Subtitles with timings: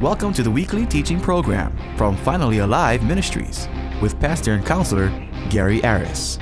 [0.00, 3.68] Welcome to the weekly teaching program from Finally Alive Ministries
[4.00, 5.10] with pastor and counselor
[5.50, 6.38] Gary Aris.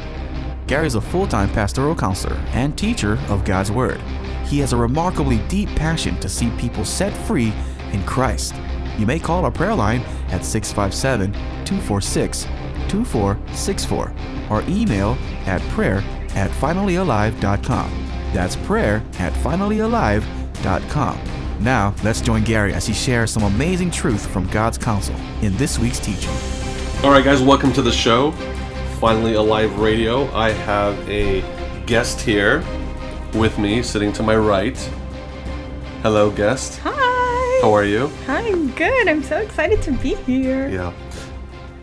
[0.68, 4.00] Gary is a full time pastoral counselor and teacher of God's Word.
[4.44, 7.52] He has a remarkably deep passion to see people set free
[7.90, 8.54] in Christ.
[8.96, 11.32] You may call our prayer line at 657
[11.64, 12.44] 246
[12.88, 14.14] 2464
[14.50, 16.04] or email at prayer
[16.36, 18.06] at finallyalive.com.
[18.32, 21.37] That's prayer at finallyalive.com.
[21.60, 25.78] Now, let's join Gary as he shares some amazing truth from God's counsel in this
[25.78, 26.30] week's teaching.
[27.02, 28.30] All right, guys, welcome to the show.
[29.00, 30.30] Finally Alive Radio.
[30.34, 31.42] I have a
[31.86, 32.64] guest here
[33.34, 34.76] with me, sitting to my right.
[36.02, 36.78] Hello, guest.
[36.84, 37.58] Hi.
[37.62, 38.10] How are you?
[38.28, 39.08] I'm good.
[39.08, 40.68] I'm so excited to be here.
[40.68, 40.92] Yeah.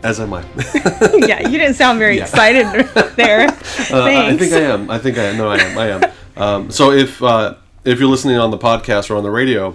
[0.02, 0.42] As am I.
[1.26, 2.22] yeah, you didn't sound very Yeah.
[2.22, 2.66] excited
[3.16, 3.48] there.
[3.48, 3.92] Uh, Thanks.
[3.92, 4.90] I think I am.
[4.90, 5.36] I think I am.
[5.36, 5.78] No, I am.
[5.78, 6.12] I am.
[6.38, 7.54] Um, so if uh,
[7.86, 9.68] if you're listening on the podcast or on the radio,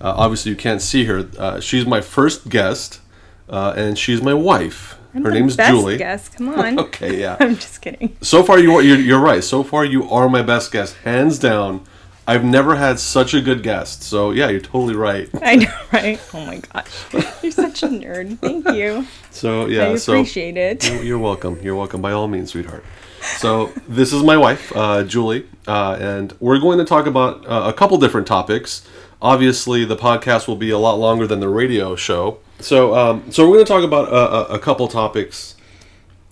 [0.00, 1.28] uh, obviously you can't see her.
[1.38, 3.00] Uh, she's my first guest,
[3.48, 4.98] uh, and she's my wife.
[5.14, 5.98] I'm her the name's best Julie.
[5.98, 6.28] Guess.
[6.30, 6.78] Come on.
[6.78, 7.36] Okay, yeah.
[7.40, 8.16] I'm just kidding.
[8.20, 9.42] So far, you are, you're, you're right.
[9.44, 11.84] So far, you are my best guest, hands down.
[12.28, 14.02] I've never had such a good guest.
[14.02, 15.30] So yeah, you're totally right.
[15.42, 16.20] I know, right?
[16.34, 18.38] Oh my gosh, you're such a nerd.
[18.38, 19.06] Thank you.
[19.30, 20.84] So yeah, I so appreciate it.
[21.02, 21.58] You're- welcome.
[21.62, 22.84] You're welcome by all means, sweetheart.
[23.38, 27.64] So this is my wife, uh, Julie, uh, and we're going to talk about uh,
[27.66, 28.86] a couple different topics.
[29.22, 32.38] Obviously, the podcast will be a lot longer than the radio show.
[32.60, 35.56] So, um, so we're going to talk about a, a, a couple topics.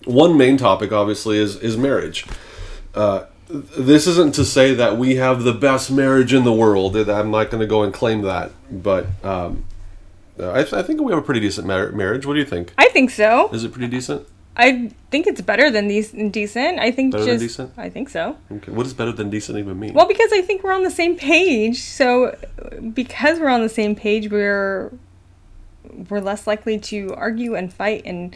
[0.05, 2.25] One main topic, obviously, is is marriage.
[2.93, 6.95] Uh, this isn't to say that we have the best marriage in the world.
[6.95, 9.63] I'm not going to go and claim that, but um,
[10.39, 12.25] I, th- I think we have a pretty decent mar- marriage.
[12.25, 12.73] What do you think?
[12.77, 13.49] I think so.
[13.51, 14.27] Is it pretty decent?
[14.59, 16.79] I think it's better than these decent.
[16.79, 17.73] I think Better than decent?
[17.77, 18.37] I think so.
[18.51, 18.71] Okay.
[18.71, 19.93] What does better than decent even mean?
[19.93, 21.79] Well, because I think we're on the same page.
[21.79, 22.35] So,
[22.93, 24.91] because we're on the same page, we're
[26.09, 28.35] we're less likely to argue and fight and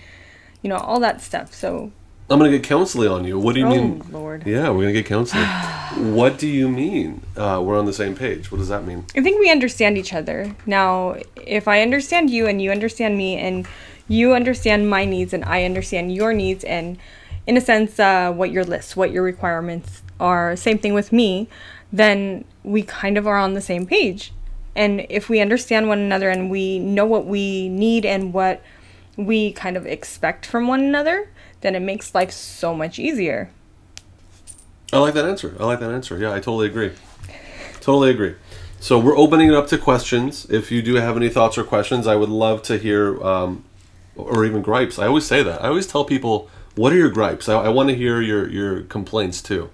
[0.61, 1.55] you know all that stuff.
[1.55, 1.91] So,
[2.31, 3.37] I'm gonna get counseling on you.
[3.37, 3.79] What do you mean?
[4.01, 4.13] oh mean?
[4.13, 5.43] lord, Yeah, we're gonna get counseling.
[6.15, 7.21] what do you mean?
[7.35, 8.49] Uh, we're on the same page.
[8.49, 9.03] What does that mean?
[9.17, 11.17] I think we understand each other now.
[11.35, 13.67] If I understand you and you understand me and
[14.07, 16.97] you understand my needs and I understand your needs and
[17.47, 21.49] in a sense uh, what your lists, what your requirements are, same thing with me,
[21.91, 24.31] then we kind of are on the same page.
[24.73, 28.63] And if we understand one another and we know what we need and what
[29.17, 31.29] we kind of expect from one another,
[31.61, 33.49] then it makes life so much easier.
[34.93, 35.55] I like that answer.
[35.59, 36.17] I like that answer.
[36.17, 36.91] Yeah, I totally agree.
[37.79, 38.35] Totally agree.
[38.79, 40.45] So we're opening it up to questions.
[40.49, 43.63] If you do have any thoughts or questions, I would love to hear, um,
[44.15, 44.99] or even gripes.
[44.99, 45.63] I always say that.
[45.63, 48.81] I always tell people, "What are your gripes?" I, I want to hear your your
[48.81, 49.69] complaints too.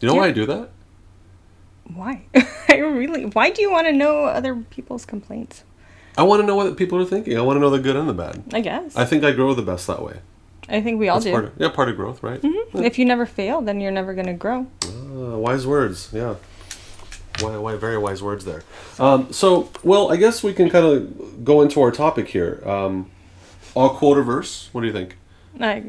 [0.00, 0.70] You know why I do that?
[1.84, 2.22] Why?
[2.68, 3.26] I really.
[3.26, 5.64] Why do you want to know other people's complaints?
[6.18, 7.38] I want to know what people are thinking.
[7.38, 8.42] I want to know the good and the bad.
[8.52, 8.96] I guess.
[8.96, 10.18] I think I grow the best that way.
[10.68, 11.30] I think we all That's do.
[11.32, 12.40] part of, yeah, part of growth, right?
[12.42, 14.66] if you never fail, then you're never going to grow.
[14.84, 16.34] Uh, wise words, yeah.
[17.40, 18.64] Why, why, very wise words there.
[18.98, 22.60] Um, so, well, I guess we can kind of go into our topic here.
[22.66, 23.10] Um,
[23.76, 24.68] I'll quote a verse.
[24.72, 25.16] What do you think?
[25.60, 25.80] I,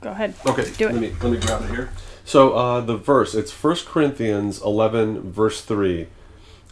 [0.00, 0.34] go ahead.
[0.44, 0.92] Okay, Do it.
[0.92, 1.90] let me let me grab it here.
[2.24, 6.08] So, uh, the verse it's 1 Corinthians eleven verse three,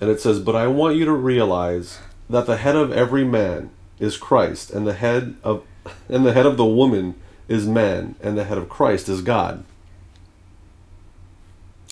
[0.00, 3.70] and it says, "But I want you to realize that the head of every man
[3.98, 5.64] is Christ, and the head of
[6.08, 7.14] and the head of the woman
[7.48, 9.64] is man, and the head of Christ is God."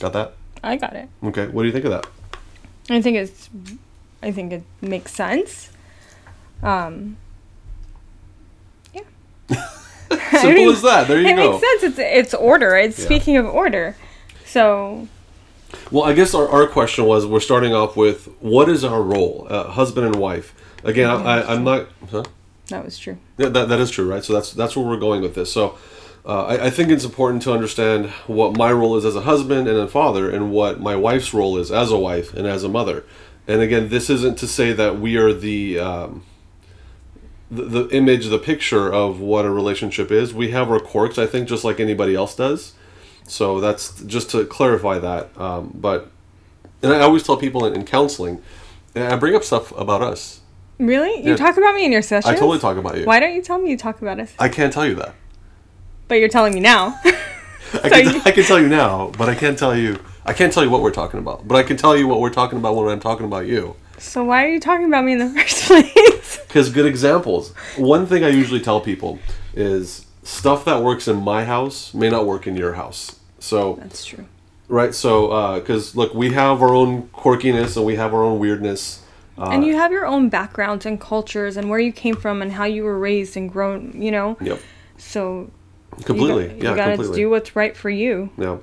[0.00, 0.34] Got that?
[0.64, 1.08] I got it.
[1.22, 1.46] Okay.
[1.48, 2.06] What do you think of that?
[2.90, 3.48] I think it's.
[4.22, 5.70] I think it makes sense.
[6.62, 7.16] Um.
[8.94, 9.02] Yeah.
[10.30, 11.08] Simple mean, as that.
[11.08, 11.52] There you it go.
[11.52, 11.82] makes sense.
[11.82, 12.76] It's it's order.
[12.76, 13.04] It's Yeah.
[13.04, 13.96] speaking of order.
[14.44, 15.08] So
[15.90, 19.46] Well, I guess our, our question was we're starting off with what is our role,
[19.50, 20.54] uh, husband and wife?
[20.84, 21.88] Again, I, I, I'm not.
[22.10, 22.24] Huh?
[22.68, 23.18] that was true.
[23.38, 24.24] Yeah, that, that is true, right?
[24.24, 25.52] So that's that's where we're going with this.
[25.52, 25.78] So
[26.24, 29.68] uh, I, I think it's important to understand what my role is as a husband
[29.68, 32.68] and a father, and what my wife's role is as a wife and as a
[32.68, 33.04] mother.
[33.46, 36.24] And again, this isn't to say that we are the um,
[37.50, 40.32] the, the image, the picture of what a relationship is.
[40.32, 42.72] We have our quirks, I think, just like anybody else does.
[43.26, 45.38] So that's just to clarify that.
[45.38, 46.10] Um, but
[46.82, 48.42] and I always tell people in, in counseling,
[48.94, 50.40] and I bring up stuff about us.
[50.78, 51.22] Really?
[51.22, 51.36] You Yeah.
[51.36, 52.26] talk about me in your sessions?
[52.30, 53.04] I totally talk about you.
[53.04, 54.32] Why don't you tell me you talk about us?
[54.38, 55.14] I can't tell you that.
[56.08, 56.98] But you're telling me now.
[57.84, 59.98] I can, you- I can tell you now, but I can't tell you.
[60.26, 62.30] I can't tell you what we're talking about, but I can tell you what we're
[62.30, 63.74] talking about when I'm talking about you.
[63.98, 66.38] so why are you talking about me in the first place?
[66.46, 67.52] Because good examples.
[67.76, 69.18] One thing I usually tell people
[69.54, 73.18] is stuff that works in my house may not work in your house.
[73.38, 74.26] So That's true.
[74.68, 79.02] right, so because look, we have our own quirkiness and we have our own weirdness,
[79.36, 82.64] and you have your own backgrounds and cultures and where you came from and how
[82.64, 84.36] you were raised and grown, you know.
[84.40, 84.60] Yep.
[84.98, 85.50] So
[86.04, 86.44] Completely.
[86.44, 87.16] you, got, yeah, you gotta completely.
[87.16, 88.30] do what's right for you.
[88.38, 88.58] Yeah.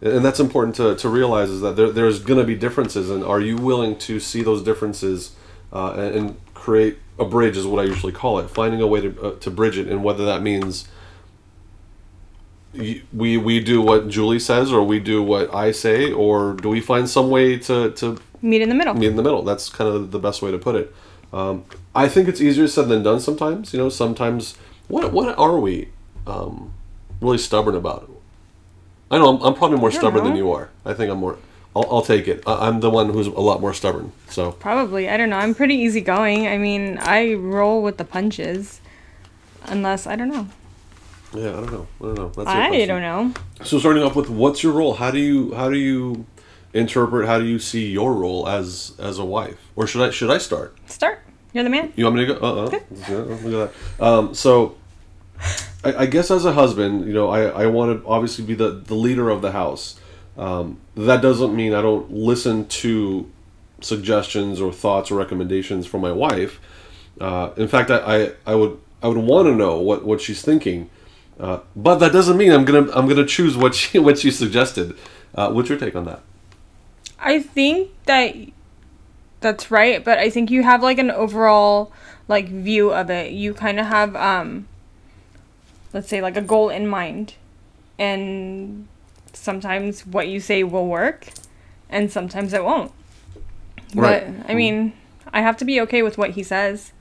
[0.00, 3.22] And that's important to, to realize is that there, there's going to be differences, and
[3.24, 5.34] are you willing to see those differences
[5.72, 6.36] uh, and, and
[6.68, 9.50] create a bridge, is what I usually call it, finding a way to, uh, to
[9.50, 10.86] bridge it, and whether that means
[12.74, 16.80] we we do what Julie says, or we do what I say, or do we
[16.82, 18.94] find some way to, to Meet in the middle.
[18.94, 19.42] meet in the middle.
[19.42, 20.94] That's kind of the best way to put it.
[21.32, 23.72] Um, I think it's easier said than done sometimes.
[23.72, 24.54] You know, sometimes
[24.88, 25.88] what what are we
[26.26, 26.72] um,
[27.22, 28.10] really stubborn about?
[29.10, 30.68] I know I'm, I'm probably more stubborn than you are.
[30.84, 31.38] I think I'm more.
[31.78, 32.42] I'll, I'll take it.
[32.46, 34.12] I, I'm the one who's a lot more stubborn.
[34.28, 35.08] So Probably.
[35.08, 35.36] I don't know.
[35.38, 36.46] I'm pretty easygoing.
[36.46, 38.80] I mean, I roll with the punches.
[39.66, 40.48] Unless I don't know.
[41.34, 41.86] yeah, I don't know.
[42.00, 42.28] I don't know.
[42.28, 42.88] That's I question.
[42.88, 43.34] don't know.
[43.62, 44.94] So starting off with what's your role?
[44.94, 46.24] How do you how do you
[46.72, 47.26] interpret?
[47.26, 49.58] How do you see your role as as a wife?
[49.76, 50.76] Or should I should I start?
[50.86, 51.20] Start.
[51.52, 51.92] You're the man.
[51.96, 52.40] You want me to go?
[52.40, 52.90] Uh uh Look at
[53.98, 54.04] that.
[54.04, 54.76] Um, so,
[55.84, 58.70] I, I guess as a husband, you know, I, I want to obviously be the,
[58.70, 59.98] the leader of the house.
[60.38, 63.30] Um, that doesn't mean I don't listen to
[63.80, 66.60] suggestions or thoughts or recommendations from my wife.
[67.20, 70.42] Uh, in fact, I, I, I would I would want to know what, what she's
[70.42, 70.90] thinking.
[71.38, 74.96] Uh, but that doesn't mean I'm gonna I'm gonna choose what she what she suggested.
[75.34, 76.22] Uh, what's your take on that?
[77.18, 78.36] I think that
[79.40, 81.92] that's right, but I think you have like an overall
[82.28, 83.32] like view of it.
[83.32, 84.68] You kind of have um
[85.92, 87.34] let's say like a goal in mind.
[87.98, 88.86] And
[89.38, 91.28] sometimes what you say will work
[91.88, 92.92] and sometimes it won't.
[93.94, 94.26] Right.
[94.26, 94.92] But I mean,
[95.32, 96.92] I have to be okay with what he says.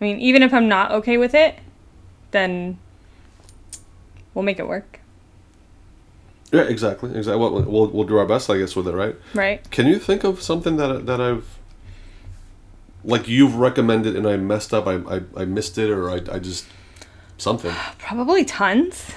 [0.00, 1.58] I mean, even if I'm not okay with it,
[2.30, 2.78] then
[4.34, 5.00] we'll make it work,
[6.50, 7.14] Yeah, exactly.
[7.14, 7.38] Exactly.
[7.38, 9.14] We'll, we'll, we'll do our best, I guess, with it, right?
[9.34, 9.70] right?
[9.70, 11.58] Can you think of something that that I've
[13.04, 14.86] like you've recommended and I messed up?
[14.86, 16.66] I I, I missed it or I, I just
[17.36, 17.74] something.
[17.98, 19.12] Probably tons.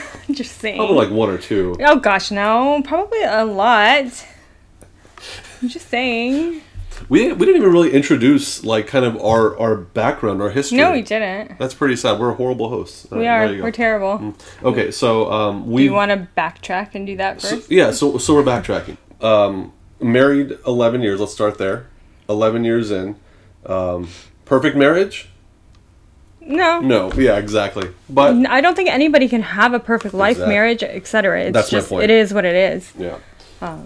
[0.30, 0.78] Just saying.
[0.78, 1.76] Probably like one or two.
[1.80, 4.26] Oh gosh, no, probably a lot.
[5.62, 6.60] I'm just saying.
[7.08, 10.78] We we didn't even really introduce like kind of our our background, our history.
[10.78, 11.58] No, we didn't.
[11.58, 12.18] That's pretty sad.
[12.18, 13.06] We're horrible hosts.
[13.10, 13.46] We are.
[13.48, 14.34] We're terrible.
[14.62, 17.70] Okay, so um, Do we you want to backtrack and do that So, first?
[17.70, 18.96] yeah, so so we're backtracking.
[19.22, 21.20] Um, married eleven years.
[21.20, 21.86] Let's start there.
[22.28, 23.16] Eleven years in.
[23.66, 24.08] Um,
[24.44, 25.28] perfect marriage?
[26.46, 26.80] No.
[26.80, 27.12] No.
[27.12, 27.88] Yeah, exactly.
[28.08, 31.42] But I don't think anybody can have a perfect life, Exact- marriage, etc.
[31.44, 32.04] It's That's my point.
[32.04, 32.92] it is what it is.
[32.98, 33.16] Yeah.
[33.60, 33.84] Um,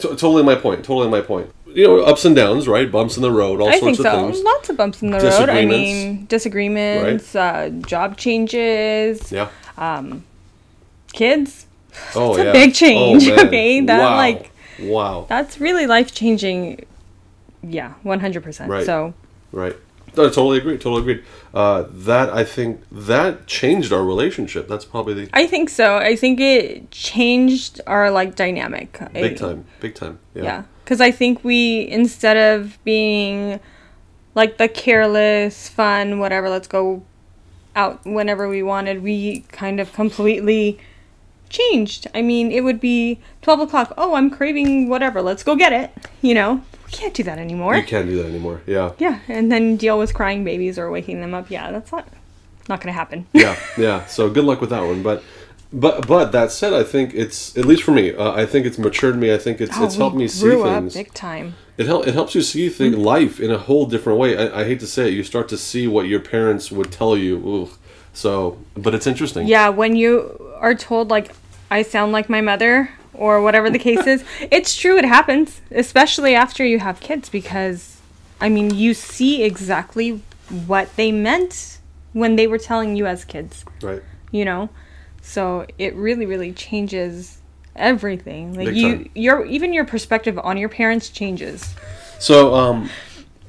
[0.00, 0.84] To- totally my point.
[0.84, 1.50] Totally my point.
[1.66, 2.90] You know, ups and downs, right?
[2.90, 4.12] Bumps in the road, all I think sorts of so.
[4.32, 4.42] things.
[4.44, 5.48] Lots of bumps in the road.
[5.48, 9.48] I mean, disagreements, uh, job changes, Yeah.
[9.78, 10.24] Um,
[11.12, 11.66] kids.
[12.16, 12.52] Oh It's a yeah.
[12.52, 13.80] big change, Oh, okay?
[13.80, 14.16] That, wow.
[14.16, 14.50] like-
[14.80, 15.26] Wow.
[15.28, 16.84] That's really life changing.
[17.62, 18.68] Yeah, one hundred percent.
[18.68, 18.84] Right.
[18.84, 19.14] So
[19.52, 19.76] Right.
[20.16, 20.74] No, totally agree.
[20.78, 21.24] Totally agreed.
[21.52, 24.68] Uh, that I think that changed our relationship.
[24.68, 25.96] That's probably the I think so.
[25.98, 28.98] I think it changed our like dynamic.
[29.12, 29.64] big I- time.
[29.80, 30.18] Big time.
[30.34, 30.42] Yeah.
[30.42, 30.62] Yeah.
[30.84, 33.58] Because I think we, instead of being
[34.34, 37.02] like the careless, fun, whatever, let's go
[37.74, 40.78] out whenever we wanted, we kind of completely
[41.48, 42.06] changed.
[42.14, 43.94] I mean, it would be 12 o'clock.
[43.96, 45.22] Oh, I'm craving whatever.
[45.22, 45.90] Let's go get it.
[46.20, 46.62] You know,
[46.94, 47.76] can't do that anymore.
[47.76, 48.62] You can't do that anymore.
[48.66, 48.92] Yeah.
[48.98, 49.20] Yeah.
[49.28, 51.50] And then deal with crying babies or waking them up.
[51.50, 52.08] Yeah, that's not,
[52.68, 53.26] not going to happen.
[53.32, 54.06] yeah, yeah.
[54.06, 55.02] So good luck with that one.
[55.02, 55.22] But,
[55.72, 58.14] but, but that said, I think it's at least for me.
[58.14, 59.34] Uh, I think it's matured me.
[59.34, 60.94] I think it's Oh, it's helped me see things.
[60.94, 61.54] big time.
[61.76, 64.38] It help, it helps you see thing, life in a whole different way.
[64.38, 65.14] I, I hate to say it.
[65.14, 67.36] You start to see what your parents would tell you.
[67.38, 67.70] Ooh.
[68.12, 69.48] So, but it's interesting.
[69.48, 71.32] Yeah, when you are told like
[71.70, 76.34] I sound like my mother or whatever the case is, it's true it happens, especially
[76.34, 78.00] after you have kids because
[78.40, 80.22] I mean, you see exactly
[80.66, 81.78] what they meant
[82.12, 84.02] when they were telling you as kids, Right.
[84.30, 84.68] you know?
[85.22, 87.38] So, it really really changes
[87.76, 88.54] everything.
[88.54, 89.10] Like Big you time.
[89.14, 91.74] your even your perspective on your parents changes.
[92.18, 92.90] So, um,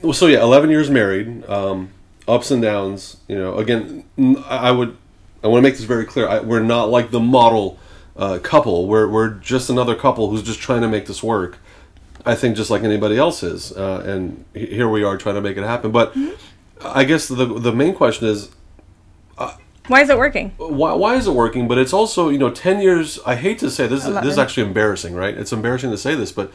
[0.01, 1.89] well, so yeah, eleven years married, um,
[2.27, 3.17] ups and downs.
[3.27, 4.03] You know, again,
[4.47, 4.95] I would,
[5.43, 6.27] I want to make this very clear.
[6.27, 7.77] I, we're not like the model
[8.15, 8.87] uh, couple.
[8.87, 11.57] We're we're just another couple who's just trying to make this work.
[12.25, 15.57] I think just like anybody else is, uh, and here we are trying to make
[15.57, 15.91] it happen.
[15.91, 16.15] But
[16.83, 18.49] I guess the the main question is
[19.87, 20.51] Why is it working?
[20.57, 21.67] why, why is it working?
[21.67, 23.19] But it's also you know ten years.
[23.25, 24.05] I hate to say this.
[24.05, 25.35] Is, this is actually embarrassing, right?
[25.37, 26.51] It's embarrassing to say this, but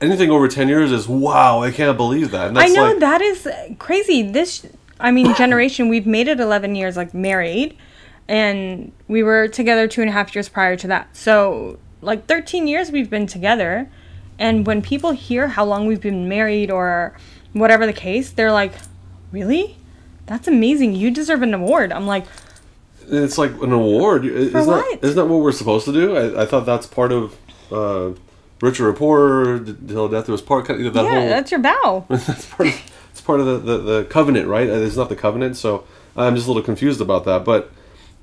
[0.00, 1.62] anything over ten years is wow.
[1.62, 2.56] I can't believe that.
[2.56, 3.48] I know like, that is
[3.78, 4.22] crazy.
[4.22, 4.66] This,
[4.98, 7.76] I mean, generation we've made it eleven years like married,
[8.28, 11.14] and we were together two and a half years prior to that.
[11.16, 13.88] So like thirteen years we've been together,
[14.38, 17.16] and when people hear how long we've been married or
[17.52, 18.72] whatever the case, they're like,
[19.32, 19.76] "Really?
[20.26, 20.94] That's amazing.
[20.94, 22.26] You deserve an award." I'm like,
[23.08, 24.24] It's like an award.
[24.24, 25.04] Isn't that, what?
[25.04, 26.16] isn't that what we're supposed to do?
[26.16, 27.36] I, I thought that's part of
[27.70, 28.10] uh,
[28.60, 30.66] Richer or Poorer, Till Death Do Us Part.
[30.66, 33.58] kind of That "Yeah, whole, that's your vow." that's part of, it's part of the,
[33.58, 34.68] the, the covenant, right?
[34.68, 35.84] It's not the covenant, so
[36.16, 37.44] I'm just a little confused about that.
[37.44, 37.70] But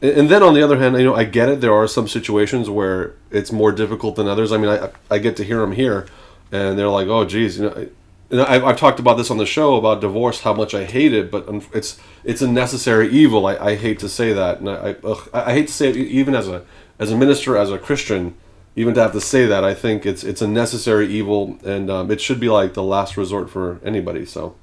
[0.04, 1.62] and then on the other hand, you know, I get it.
[1.62, 4.52] There are some situations where it's more difficult than others.
[4.52, 6.06] I mean, I I get to hear them here,
[6.52, 7.88] and they're like, "Oh, geez," you know.
[8.30, 11.14] And I've, I've talked about this on the show about divorce, how much I hate
[11.14, 13.46] it, but it's it's a necessary evil.
[13.46, 15.96] I, I hate to say that, and I I, ugh, I hate to say it
[15.96, 16.66] even as a
[17.00, 18.36] as a minister, as a Christian,
[18.76, 19.64] even to have to say that.
[19.64, 23.16] I think it's it's a necessary evil, and um, it should be like the last
[23.16, 24.26] resort for anybody.
[24.26, 24.56] So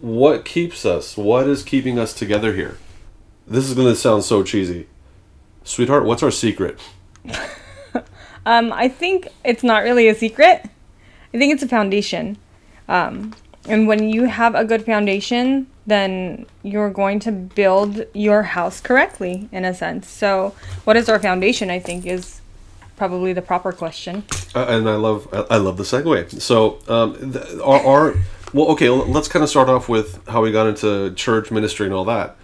[0.00, 1.16] what keeps us?
[1.16, 2.78] What is keeping us together here?
[3.46, 4.88] This is going to sound so cheesy.
[5.64, 6.80] Sweetheart, what's our secret?
[8.46, 10.62] Um, I think it's not really a secret.
[11.34, 12.38] I think it's a foundation.
[12.88, 13.34] Um,
[13.68, 19.48] and when you have a good foundation, then you're going to build your house correctly,
[19.50, 20.08] in a sense.
[20.08, 21.70] So, what is our foundation?
[21.70, 22.40] I think is
[22.96, 24.22] probably the proper question.
[24.54, 26.40] Uh, and I love I love the segue.
[26.40, 28.14] So, um, th- our, our
[28.52, 31.94] well, okay, let's kind of start off with how we got into church ministry and
[31.94, 32.36] all that.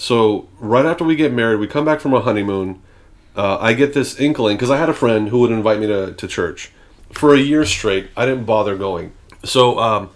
[0.00, 2.80] So, right after we get married, we come back from a honeymoon.
[3.34, 6.14] Uh, I get this inkling because I had a friend who would invite me to,
[6.14, 6.70] to church
[7.10, 8.08] for a year straight.
[8.16, 9.12] I didn't bother going.
[9.44, 10.10] So, um,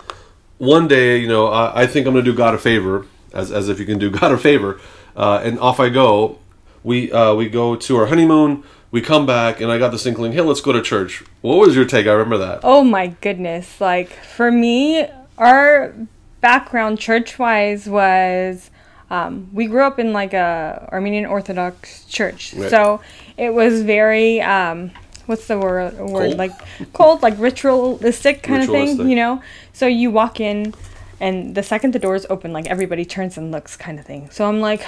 [0.58, 3.50] one day, you know, I, I think I'm going to do God a favor, as,
[3.50, 4.80] as if you can do God a favor,
[5.16, 6.38] uh, and off I go.
[6.84, 8.62] We uh, we go to our honeymoon.
[8.92, 10.30] We come back, and I got this inkling.
[10.30, 11.24] Hey, let's go to church.
[11.40, 12.06] What was your take?
[12.06, 12.60] I remember that.
[12.62, 13.80] Oh my goodness.
[13.80, 15.08] Like, for me,
[15.38, 15.92] our
[16.40, 18.70] background church wise was
[19.12, 22.54] um, we grew up in like a Armenian Orthodox church.
[22.54, 22.70] Right.
[22.70, 23.02] So
[23.36, 24.90] it was very, um,
[25.26, 25.98] what's the word?
[25.98, 26.08] word?
[26.08, 26.38] Cold?
[26.38, 26.52] Like
[26.94, 29.42] cold, like ritualistic kind of thing, you know?
[29.74, 30.72] So you walk in,
[31.20, 34.30] and the second the doors open, like everybody turns and looks kind of thing.
[34.30, 34.82] So I'm like,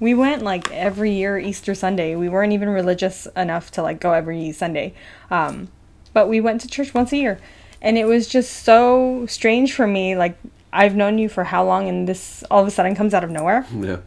[0.00, 2.16] we went like every year Easter Sunday.
[2.16, 4.94] We weren't even religious enough to like go every Sunday.
[5.30, 5.68] Um,
[6.12, 7.40] but we went to church once a year.
[7.80, 10.16] And it was just so strange for me.
[10.16, 10.36] Like,
[10.72, 13.30] I've known you for how long, and this all of a sudden comes out of
[13.30, 13.66] nowhere.
[13.74, 13.98] Yeah.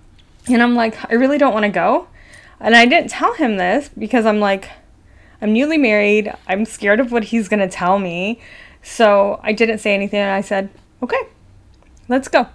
[0.47, 2.07] And I'm like, I really don't want to go.
[2.59, 4.69] And I didn't tell him this because I'm like,
[5.41, 6.33] I'm newly married.
[6.47, 8.39] I'm scared of what he's going to tell me.
[8.83, 10.19] So I didn't say anything.
[10.19, 10.69] And I said,
[11.01, 11.21] okay,
[12.07, 12.47] let's go.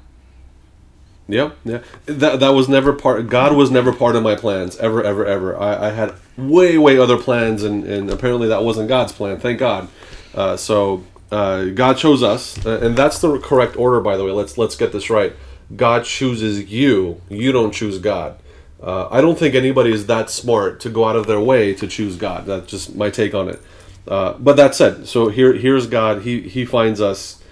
[1.29, 1.83] Yeah, yeah.
[2.05, 3.27] That that was never part.
[3.29, 5.59] God was never part of my plans ever, ever, ever.
[5.59, 9.41] I, I had way, way other plans, and and apparently that wasn't God's plan.
[9.41, 9.89] Thank God.
[10.37, 14.31] Uh, so uh, God chose us, uh, and that's the correct order, by the way.
[14.31, 15.33] Let's let's get this right.
[15.75, 17.21] God chooses you.
[17.29, 18.39] You don't choose God.
[18.81, 21.87] Uh, I don't think anybody is that smart to go out of their way to
[21.89, 22.47] choose God.
[22.47, 23.61] That's just my take on it.
[24.07, 26.23] Uh, but that said, so here here's God.
[26.23, 27.43] He he finds us,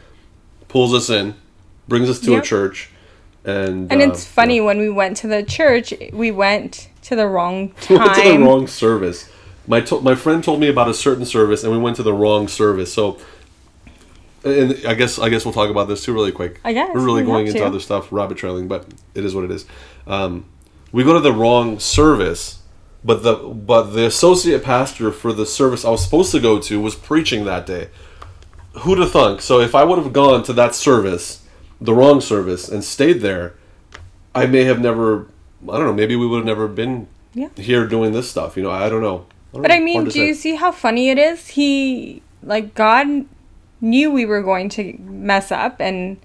[0.69, 1.35] pulls us in,
[1.89, 2.43] brings us to Yep.
[2.43, 2.91] a church,
[3.45, 7.27] and And uh, it's funny when we went to the church, we went to the
[7.27, 9.29] wrong we went to the wrong service.
[9.67, 12.13] My to- my friend told me about a certain service, and we went to the
[12.15, 12.93] wrong service.
[12.93, 13.19] So,
[14.45, 16.61] and I guess I guess we'll talk about this too really quick.
[16.65, 17.67] I guess, we're really we going into to.
[17.67, 19.67] other stuff, rabbit trailing, but it is what it is.
[20.07, 20.47] Um,
[20.93, 22.61] we go to the wrong service,
[23.05, 26.81] but the but the associate pastor for the service I was supposed to go to
[26.81, 27.89] was preaching that day.
[28.79, 29.41] Who'd have thunk?
[29.41, 31.45] So if I would have gone to that service,
[31.81, 33.55] the wrong service, and stayed there,
[34.35, 35.27] I may have never.
[35.63, 35.93] I don't know.
[35.95, 37.49] Maybe we would have never been Yeah.
[37.57, 38.57] here doing this stuff.
[38.57, 39.27] You know, I don't know.
[39.53, 39.75] I don't But know.
[39.77, 41.49] I mean, do you see how funny it is?
[41.49, 43.25] He, like, God
[43.85, 46.17] knew we were going to mess up, and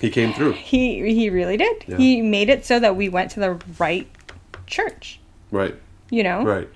[0.00, 0.52] He came through.
[0.52, 1.84] he he really did.
[1.88, 1.96] Yeah.
[1.96, 4.06] He made it so that we went to the right
[4.66, 5.18] church.
[5.50, 5.74] Right.
[6.10, 6.68] You know, Right.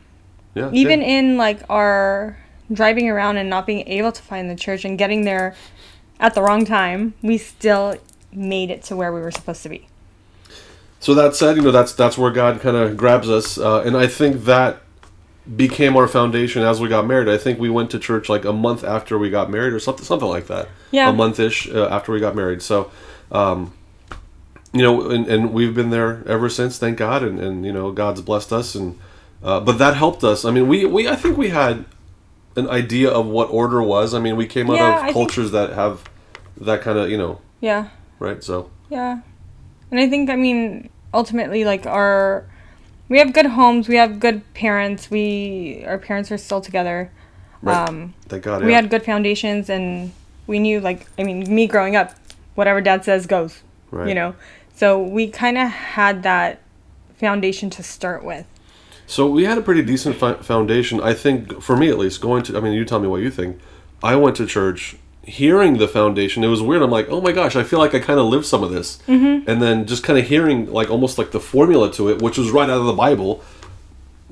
[0.54, 0.70] Yeah.
[0.72, 1.06] even yeah.
[1.18, 2.38] in like our
[2.72, 5.54] driving around and not being able to find the church and getting there
[6.20, 7.96] at the wrong time, we still
[8.32, 9.86] made it to where we were supposed to be.
[11.00, 13.96] So that said, you know, that's that's where God kind of grabs us, uh, and
[13.96, 14.80] I think that
[15.56, 17.28] became our foundation as we got married.
[17.28, 20.04] I think we went to church like a month after we got married, or something,
[20.04, 20.68] something like that.
[20.90, 21.08] Yeah.
[21.08, 22.60] A month ish uh, after we got married.
[22.62, 22.90] So,
[23.32, 23.72] um,
[24.72, 26.78] you know, and, and we've been there ever since.
[26.78, 28.98] Thank God, and, and you know, God's blessed us, and
[29.42, 30.44] uh, but that helped us.
[30.44, 31.84] I mean, we we I think we had
[32.56, 34.12] an idea of what order was.
[34.14, 36.04] I mean, we came out Yeah, I of think- cultures that have
[36.60, 37.88] that kind of you know Yeah.
[38.18, 38.42] right.
[38.42, 39.20] So Yeah.
[39.90, 42.44] And I think I mean ultimately like our
[43.08, 47.10] we have good homes, we have good parents, we our parents are still together.
[47.62, 47.88] right.
[47.88, 48.62] Um Thank God.
[48.62, 48.80] we yeah.
[48.80, 50.12] had good foundations and
[50.46, 52.14] we knew like I mean me growing up
[52.54, 53.62] whatever dad says goes.
[53.90, 54.08] Right.
[54.08, 54.34] You know.
[54.74, 56.60] So we kind of had that
[57.16, 58.46] foundation to start with.
[59.06, 62.20] So we had a pretty decent fo- foundation, I think, for me at least.
[62.20, 63.58] Going to, I mean, you tell me what you think.
[64.02, 64.96] I went to church
[65.28, 66.82] hearing the foundation, it was weird.
[66.82, 68.98] I'm like, oh my gosh, I feel like I kind of lived some of this,
[69.06, 69.48] mm-hmm.
[69.48, 72.50] and then just kind of hearing like almost like the formula to it, which was
[72.50, 73.42] right out of the Bible.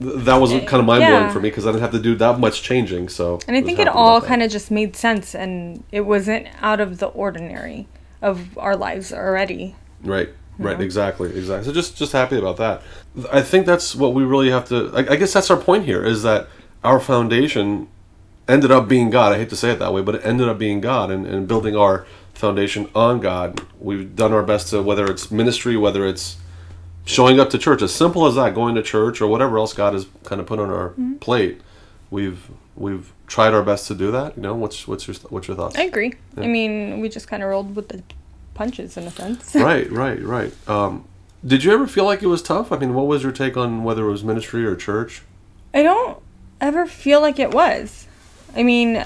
[0.00, 1.32] th- That was kind of mind blowing Yeah.
[1.32, 3.08] for me because I didn't have to do that much changing.
[3.08, 6.80] So, And I think it all kind of just made sense and it wasn't out
[6.80, 7.86] of the ordinary
[8.22, 9.74] of our lives already.
[10.02, 10.30] Right.
[10.58, 10.80] Right.
[10.80, 11.28] Exactly.
[11.36, 11.66] Exactly.
[11.66, 12.82] So just just happy about that.
[13.30, 14.90] I think that's what we really have to.
[14.94, 16.48] I, I guess that's our point here is that
[16.82, 17.88] our foundation
[18.48, 19.32] ended up being God.
[19.32, 21.48] I hate to say it that way, but it ended up being God and, and
[21.48, 23.60] building our foundation on God.
[23.80, 26.36] We've done our best to whether it's ministry, whether it's
[27.04, 29.94] showing up to church, as simple as that, going to church or whatever else God
[29.94, 31.60] has kind of put on our plate.
[32.10, 34.36] We've we've tried our best to do that.
[34.36, 35.76] You know, what's what's your what's your thoughts?
[35.76, 36.14] I agree.
[36.36, 38.02] I mean, we just kind of rolled with the
[38.54, 39.54] punches in a sense.
[39.54, 40.68] right, right, right.
[40.68, 41.04] Um,
[41.44, 42.72] did you ever feel like it was tough?
[42.72, 45.22] I mean, what was your take on whether it was ministry or church?
[45.74, 46.18] I don't
[46.60, 48.06] ever feel like it was.
[48.56, 49.04] I mean,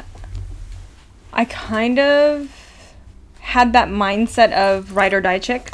[1.33, 2.51] I kind of
[3.41, 5.73] had that mindset of ride or die chick.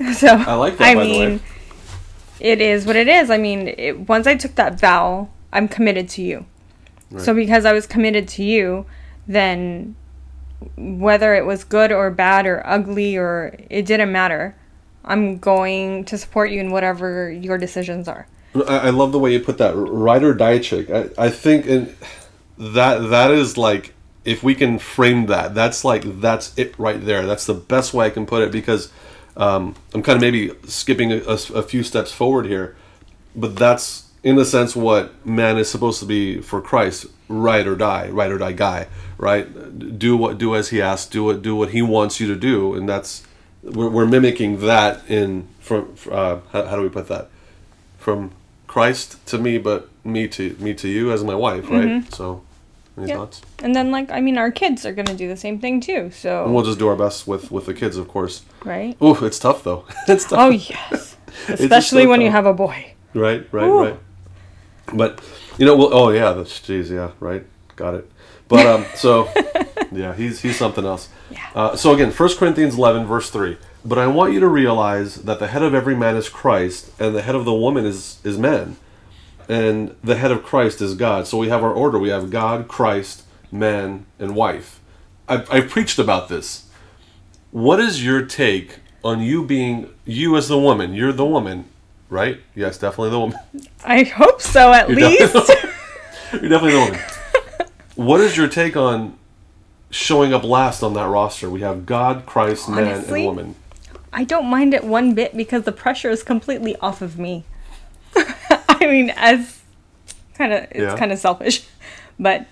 [0.14, 1.40] So I like that, I by the mean, way.
[2.38, 3.30] it is what it is.
[3.30, 6.46] I mean, it, once I took that vow, I'm committed to you.
[7.16, 8.86] So because I was committed to you,
[9.26, 9.96] then
[10.76, 14.54] whether it was good or bad or ugly or it didn't matter.
[15.04, 18.26] I'm going to support you in whatever your decisions are.
[18.54, 20.90] I, I love the way you put that, ride or die chick.
[20.90, 21.94] I, I think in,
[22.58, 27.24] that that is like if we can frame that, that's like that's it right there.
[27.26, 28.92] That's the best way I can put it because
[29.36, 32.76] um, I'm kind of maybe skipping a, a- few steps forward here,
[33.36, 37.76] but that's in a sense what man is supposed to be for Christ: ride or
[37.76, 39.98] die, ride or die guy, right?
[39.98, 42.74] Do what do as he asks, do what do what he wants you to do,
[42.74, 43.22] and that's
[43.62, 47.30] we're, we're mimicking that in from uh, how, how do we put that
[47.98, 48.32] from
[48.66, 52.12] Christ to me, but me to me to you as my wife, right?
[52.12, 52.42] So,
[52.98, 53.16] any Yeah.
[53.16, 53.40] thoughts?
[53.62, 55.94] And then like I mean our kids are gonna do the same thing too.
[55.94, 58.42] And So we'll just do our best with with the kids, of course.
[58.64, 58.96] right.
[59.02, 59.84] Ooh, it's tough though.
[60.08, 60.38] it's tough.
[60.40, 61.16] Oh yes.
[61.48, 62.92] Especially so when you have a boy.
[63.14, 63.82] Right, right, Ooh.
[63.84, 63.96] right.
[64.92, 65.20] But
[65.58, 67.44] you know, well, oh yeah, that's geez, yeah, right,
[67.76, 68.10] got it.
[68.48, 69.28] But um, so
[69.92, 71.08] yeah, he's he's something else.
[71.30, 71.46] Yeah.
[71.54, 73.58] Uh, so again, 1 Corinthians eleven, verse three.
[73.84, 77.14] But I want you to realize that the head of every man is Christ, and
[77.14, 78.76] the head of the woman is is man,
[79.48, 81.26] and the head of Christ is God.
[81.26, 81.98] So we have our order.
[81.98, 84.80] We have God, Christ, man, and wife.
[85.28, 86.68] I've, I've preached about this.
[87.50, 90.92] What is your take on you being you as the woman?
[90.94, 91.64] You're the woman,
[92.10, 92.40] right?
[92.54, 93.38] Yes, definitely the woman.
[93.84, 95.32] I hope so at You're least.
[95.32, 95.70] definitely,
[96.32, 97.00] you're definitely the woman.
[97.98, 99.18] What is your take on
[99.90, 101.50] showing up last on that roster?
[101.50, 103.56] We have God, Christ, man, and woman.
[104.12, 107.44] I don't mind it one bit because the pressure is completely off of me.
[108.80, 109.60] I mean, as
[110.34, 110.96] kind of it's Yeah.
[110.96, 111.66] kind of selfish,
[112.18, 112.46] but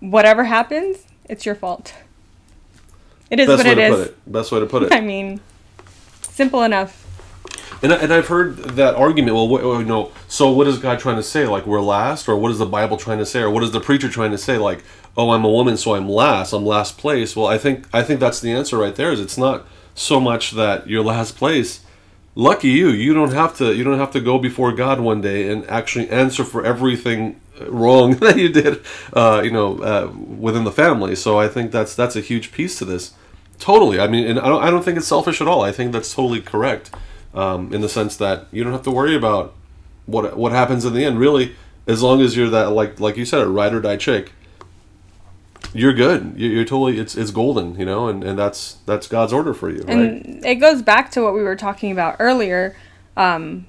[0.00, 1.94] whatever happens, it's your fault.
[3.30, 3.96] It is Best what way it to is.
[4.06, 4.32] put it.
[4.32, 4.92] Best way to put it.
[4.92, 5.40] I mean,
[6.22, 6.98] simple enough.
[7.82, 9.34] And, I- and I've heard that argument.
[9.34, 11.46] Well, what, you know, so what is God trying to say?
[11.46, 13.80] Like we're last, or what is the Bible trying to say, or what is the
[13.80, 14.58] preacher trying to say?
[14.58, 14.84] Like,
[15.16, 16.52] oh, I'm a woman, so I'm last.
[16.52, 17.34] I'm last place.
[17.34, 19.12] Well, I think I think that's the answer right there.
[19.12, 21.80] Is it's not so much that you're last place.
[22.34, 22.88] Lucky you.
[22.88, 23.74] You don't have to.
[23.74, 28.16] You don't have to go before God one day and actually answer for everything wrong
[28.20, 28.82] that you did.
[29.12, 31.14] Uh, you know, uh, within the family.
[31.14, 33.12] So I think that's that's a huge piece to this.
[33.58, 34.00] Totally.
[34.00, 35.62] I mean, and I don't, I don't think it's selfish at all.
[35.62, 36.90] I think that's totally correct
[37.34, 39.54] um, in the sense that you don't have to worry about
[40.06, 41.18] what what happens in the end.
[41.18, 41.54] Really,
[41.86, 44.32] as long as you're that like like you said, a ride or die chick,
[45.74, 46.34] you're good.
[46.36, 49.70] You're, you're totally it's it's golden, you know, and, and that's that's God's order for
[49.70, 49.96] you, right?
[49.96, 52.76] And it goes back to what we were talking about earlier,
[53.16, 53.66] um,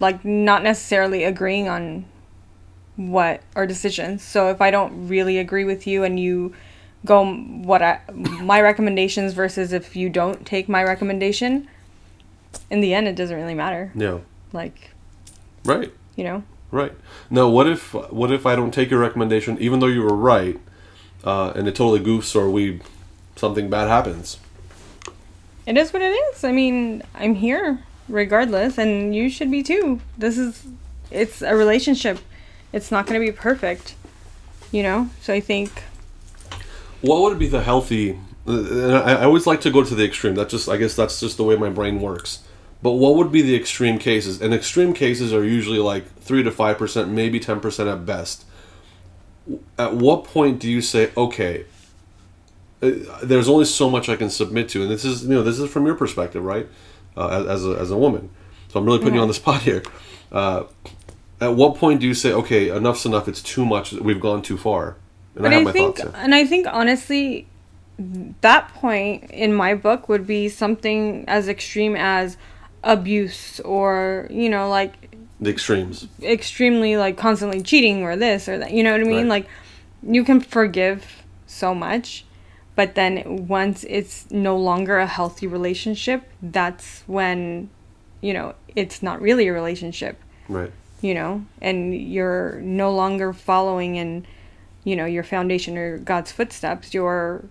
[0.00, 2.04] like not necessarily agreeing on
[2.96, 4.22] what our decisions.
[4.22, 6.54] So if I don't really agree with you and you
[7.04, 11.68] go what I, my recommendations versus if you don't take my recommendation,
[12.70, 13.92] in the end it doesn't really matter.
[13.94, 14.18] Yeah.
[14.52, 14.90] Like
[15.64, 15.92] Right.
[16.14, 16.92] you know, Right.
[17.30, 20.58] Now, what if what if I don't take your recommendation, even though you were right,
[21.26, 22.80] uh, and it totally goofs or we
[23.36, 24.38] something bad happens?
[25.66, 26.44] it is what it is.
[26.44, 30.00] I mean, I'm here regardless, and you should be too.
[30.16, 30.64] This is
[31.10, 32.18] it's a relationship.
[32.72, 33.94] It's not going to be perfect,
[34.72, 35.10] you know.
[35.22, 35.70] So I think
[37.00, 38.18] What would be the healthy?
[38.48, 40.34] I always like to go to the extreme.
[40.36, 42.44] That's just, I guess, that's just the way my brain works.
[42.82, 44.40] But what would be the extreme cases?
[44.40, 48.44] And extreme cases are usually like three to five percent, maybe ten percent at best.
[49.78, 51.64] At what point do you say, okay,
[52.82, 52.90] uh,
[53.22, 55.70] there's only so much I can submit to, and this is, you know, this is
[55.70, 56.66] from your perspective, right?
[57.16, 58.28] Uh, as, as a as a woman,
[58.68, 59.82] so I'm really putting you on the spot here.
[60.30, 60.64] Uh,
[61.40, 63.28] at what point do you say, okay, enough's enough?
[63.28, 63.92] It's too much.
[63.92, 64.96] We've gone too far.
[65.34, 67.46] And but I have I, think, and I think honestly,
[68.40, 72.36] that point in my book would be something as extreme as
[72.84, 76.08] abuse or you know like The extremes.
[76.22, 78.70] extremely like constantly cheating or this or that.
[78.72, 79.28] You know what I mean?
[79.28, 79.44] Right.
[79.44, 79.48] Like
[80.02, 82.24] you can forgive so much,
[82.74, 87.68] but then once it's no longer a healthy relationship, that's when
[88.20, 90.18] you know it's not really a relationship.
[90.48, 90.72] Right.
[91.02, 94.26] You know, and you're no longer following in
[94.84, 96.94] you know your foundation or God's footsteps.
[96.94, 97.44] You're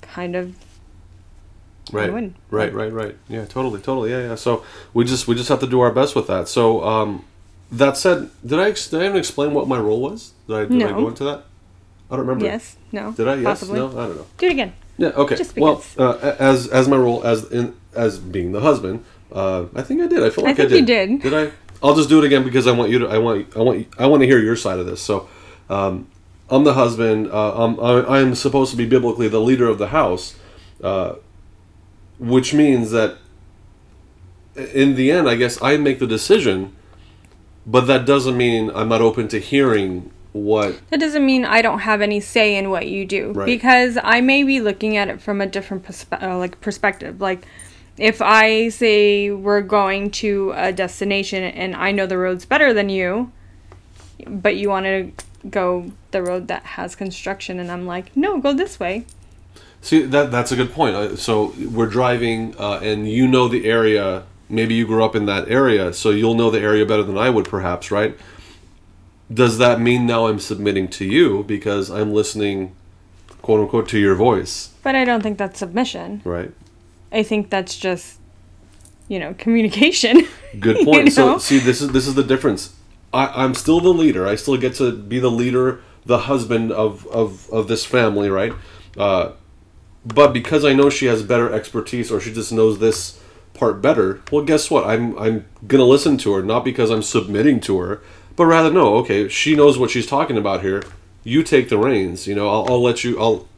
[0.00, 0.54] kind of
[1.92, 2.12] Right.
[2.12, 2.34] win.
[2.50, 3.16] Right, right, right.
[3.28, 4.10] Yeah, totally, totally.
[4.10, 4.34] Yeah, yeah.
[4.34, 6.48] So we just we just have to do our best with that.
[6.48, 7.24] So um,
[7.70, 10.32] that said, did I did I even explain what my role was?
[10.48, 11.44] Did I did I go into that?
[12.10, 12.44] I don't remember.
[12.44, 13.34] yes, no, Did I?
[13.36, 13.44] Yes.
[13.44, 13.78] possibly.
[13.80, 13.88] No.
[13.88, 14.26] I don't know.
[14.38, 14.72] Do it again.
[14.98, 15.08] Yeah.
[15.08, 15.36] Okay.
[15.36, 19.82] Just well, uh, as as my role as in as being the husband, uh, I
[19.82, 20.22] think I did.
[20.22, 21.22] I feel like I like I, think you did.
[21.22, 21.52] Did I?
[21.82, 23.08] I'll just do it again because I want you to.
[23.08, 23.56] I want.
[23.56, 23.88] I want.
[23.98, 25.02] I want to hear your side of this.
[25.02, 25.28] So,
[25.68, 26.06] um,
[26.48, 27.28] I'm the husband.
[27.30, 30.36] Uh, I'm, I, I'm supposed to be biblically the leader of the house,
[30.82, 31.16] uh,
[32.18, 33.16] which means that
[34.56, 36.74] in the end, I guess I make the decision,
[37.66, 40.80] but that doesn't mean I'm not open to hearing what.
[40.90, 43.46] That doesn't mean I don't have any say in what you do Right.
[43.46, 47.20] because I may be looking at it from a different perspe- uh, like perspective.
[47.20, 47.44] Like
[47.98, 52.88] if I say we're going to a destination and I know the roads better than
[52.88, 53.32] you,
[54.26, 55.12] but you want to
[55.50, 59.04] go the road that has construction and I'm like, "No, go this way."
[59.82, 60.96] See that that's a good point.
[60.96, 64.24] Uh, So we're driving, uh, and you know the area.
[64.48, 67.30] Maybe you grew up in that area, so you'll know the area better than I
[67.30, 68.16] would, perhaps, right?
[69.32, 72.74] Does that mean now I'm submitting to you because I'm listening,
[73.42, 76.22] quote unquote, to your voice, But I don't think that's submission.
[76.24, 76.52] right?
[77.12, 78.18] I think that's just
[79.08, 80.26] you know, communication.
[80.60, 81.12] Good You point.
[81.12, 82.74] So see, this is this is the difference.
[83.12, 84.26] I, I'm still the leader.
[84.26, 88.52] I still get to be the leader, the husband of of, of this family, right?
[88.96, 89.32] Uh,
[90.06, 93.20] but because I know she has better expertise, or she just knows this
[93.54, 94.86] part better, well, guess what?
[94.86, 98.00] I'm I'm gonna listen to her, not because I'm submitting to her,
[98.36, 98.96] but rather no.
[98.96, 100.82] Okay, she knows what she's talking about here.
[101.24, 102.26] You take the reins.
[102.26, 103.18] You know, I'll, I'll let you.
[103.20, 103.48] I'll.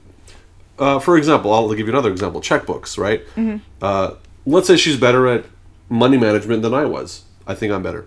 [0.79, 2.41] Uh, for example, I'll give you another example.
[2.41, 3.23] Checkbooks, right?
[3.83, 4.15] Uh,
[4.47, 5.45] let's say she's better at
[5.91, 7.25] money management than I was.
[7.47, 8.07] I think I'm better.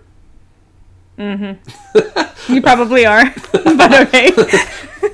[2.48, 4.30] you probably are, but okay.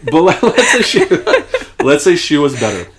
[0.04, 1.04] But let- let's say she,
[1.82, 2.90] let's say she was better.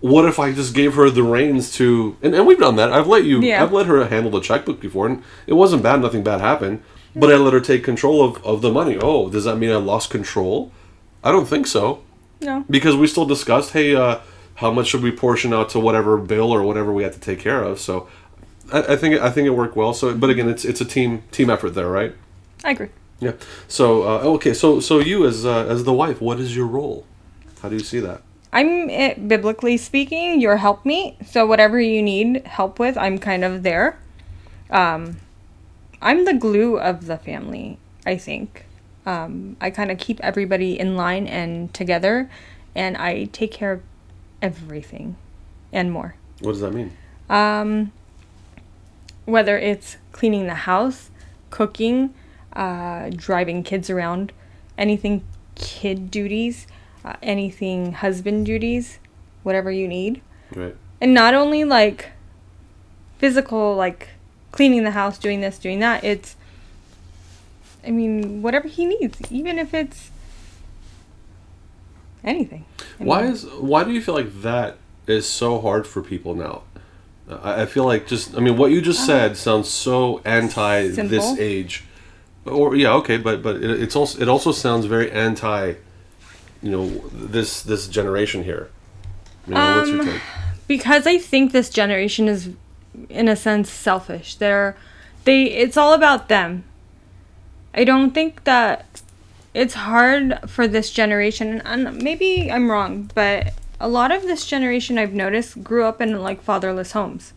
[0.00, 2.16] What if I just gave her the reins to?
[2.22, 2.92] And, and we've done that.
[2.92, 3.40] I've let you.
[3.40, 3.62] Yeah.
[3.62, 6.00] I've let her handle the checkbook before, and it wasn't bad.
[6.00, 6.82] Nothing bad happened.
[7.14, 8.98] But I let her take control of, of the money.
[9.00, 10.70] Oh, does that mean I lost control?
[11.24, 12.02] I don't think so.
[12.42, 12.64] No.
[12.68, 14.20] because we still discussed, hey, uh,
[14.56, 17.40] how much should we portion out to whatever bill or whatever we had to take
[17.40, 17.80] care of.
[17.80, 18.08] So,
[18.70, 19.94] I, I think I think it worked well.
[19.94, 22.14] So, but again, it's it's a team team effort there, right?
[22.64, 22.88] I agree.
[23.20, 23.32] Yeah.
[23.68, 24.52] So, uh, okay.
[24.52, 27.06] So, so you as uh, as the wife, what is your role?
[27.60, 28.22] How do you see that?
[28.52, 31.26] I'm eh, biblically speaking your helpmeet.
[31.26, 33.98] So whatever you need help with, I'm kind of there.
[34.70, 35.18] Um,
[36.00, 37.78] I'm the glue of the family.
[38.06, 38.64] I think.
[39.04, 42.30] Um, I kind of keep everybody in line and together,
[42.74, 43.82] and I take care of
[44.40, 45.16] everything,
[45.72, 46.14] and more.
[46.40, 46.96] What does that mean?
[47.28, 47.92] Um,
[49.26, 51.10] whether it's cleaning the house,
[51.50, 52.14] cooking,
[52.52, 54.32] uh, driving kids around,
[54.78, 56.66] anything kid duties,
[57.22, 58.98] anything husband duties,
[59.42, 60.20] whatever you need.
[60.54, 60.76] Right.
[61.00, 62.10] And not only like
[63.18, 64.08] physical, like
[64.52, 66.36] cleaning the house, doing this, doing that, it's,
[67.86, 70.10] I mean, whatever he needs, even if it's
[72.24, 72.64] anything.
[73.00, 76.62] I Why is why do you feel like that is so hard for people now?
[77.28, 81.24] I, I feel like just I mean what you just said sounds so anti this
[81.24, 81.84] Uh, age,
[82.44, 85.74] or yeah okay, but but it, it's also it also sounds very anti,
[86.62, 88.70] you know this this generation here.
[89.46, 90.20] You know, what's your Um, take?
[90.66, 92.50] because I think this generation is,
[93.08, 94.36] in a sense, selfish.
[94.36, 94.76] They're,
[95.24, 95.44] they.
[95.44, 96.64] It's all about them.
[97.74, 99.02] I don't think that
[99.54, 104.98] it's hard for this generation, and maybe I'm wrong, but a lot of this generation
[104.98, 107.32] I've noticed grew up in like fatherless homes,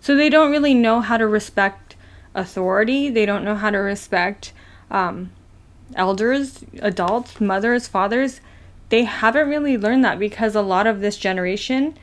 [0.00, 1.96] so they don't really know how to respect
[2.34, 3.08] authority.
[3.10, 4.52] They don't know how to respect
[4.90, 5.30] um,
[5.94, 8.40] elders, adults, mothers, fathers.
[8.94, 11.98] They haven't really learned that because a lot of this generation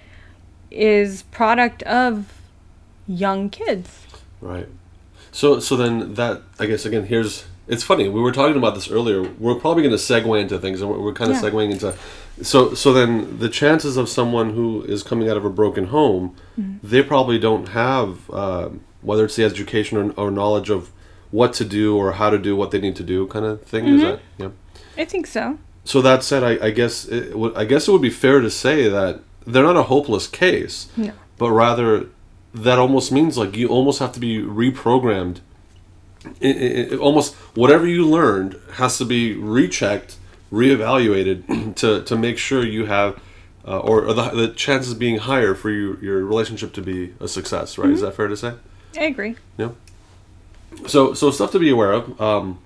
[0.70, 2.34] is product of
[3.08, 4.06] young kids.
[4.42, 4.68] Right.
[5.32, 8.92] So so then that I guess again here's it's funny we were talking about this
[8.92, 9.22] earlier.
[9.40, 11.50] We're probably going to segue into things, and we're, we're kind of Yeah.
[11.50, 11.96] segueing into.
[12.42, 16.36] So so then the chances of someone who is coming out of a broken home,
[16.60, 16.86] Mm-hmm.
[16.86, 20.92] they probably don't have um whether it's the education or, or knowledge of
[21.40, 23.86] what to do or how to do what they need to do kind of thing.
[23.88, 24.10] Is Mm-hmm.
[24.10, 24.20] that
[24.98, 25.02] yeah?
[25.04, 25.58] I think so.
[25.84, 28.88] So that said, I, I guess it, I guess it would be fair to say
[28.88, 31.12] that they're not a hopeless case, No.
[31.38, 32.08] but rather
[32.54, 35.39] that almost means like you almost have to be reprogrammed.
[36.39, 40.17] It, it, it- almost whatever you learned has to be rechecked,
[40.52, 43.20] reevaluated to to make sure you have.
[43.63, 47.28] Uh, or, or the, the chances being higher for you, your relationship to be a
[47.28, 47.91] success, right?
[47.91, 48.54] Is that fair to say?
[48.98, 49.36] I agree.
[49.56, 49.70] Yeah.
[50.88, 52.20] So so stuff to be aware of.
[52.20, 52.58] Um,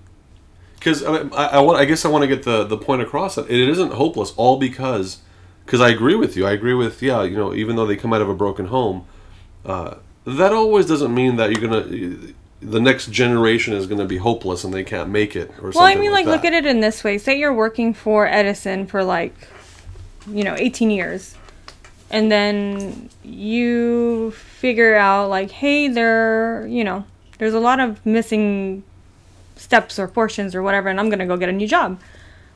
[0.86, 3.02] because I, mean, I, I want I guess I want to get the the point
[3.02, 5.18] across that it isn't hopeless all because
[5.66, 6.46] because I agree with you.
[6.46, 7.24] I agree with yeah.
[7.24, 9.08] You know, even though they come out of a broken home,
[9.66, 9.96] uh,
[10.26, 14.72] that always doesn't mean that you're gonna the next generation is gonna be hopeless and
[14.72, 15.82] they can't make it or something.
[15.82, 16.32] Well, I mean, like, that.
[16.32, 17.18] look at it in this way.
[17.18, 19.34] Say you're working for Edison for like,
[20.28, 21.36] you know, 18 years.
[22.12, 27.04] And then you figure out, like, hey, there, you know,
[27.40, 28.84] there's a lot of missing
[29.56, 32.00] steps or portions or whatever, and I'm going to go get a new job.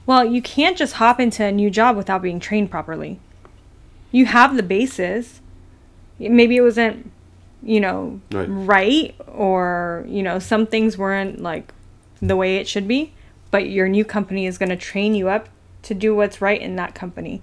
[0.06, 3.20] Well, you can't just hop into a new job without being trained properly.
[4.12, 5.42] You have the basis.
[6.18, 7.12] Maybe it wasn't,
[7.62, 8.48] you know, Right.
[8.50, 11.74] right or, you know, some things weren't like
[12.22, 13.14] the way it should be,
[13.52, 15.48] but your new company is going to train you up
[15.84, 17.42] to do what's right in that company.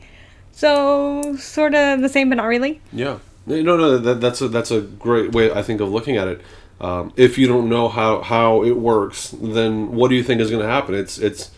[0.52, 2.80] So, sort of the same, but not really.
[2.92, 3.18] Yeah.
[3.46, 6.40] No, no, that, that's a that's a great way I think of looking at it.
[6.80, 10.50] Um, if you don't know how how it works, then what do you think is
[10.50, 10.94] going to happen?
[10.94, 11.50] It's it's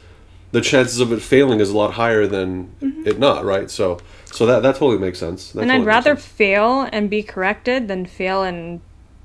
[0.53, 2.73] the chances of it failing is a lot higher than
[3.05, 3.71] it not, right?
[3.71, 5.53] So so that that totally makes sense.
[5.53, 8.81] That and totally I'd rather fail and be corrected than fail and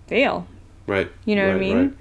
[0.07, 0.47] fail.
[0.87, 1.09] right.
[1.25, 1.77] you know what I mean?
[1.77, 1.93] right.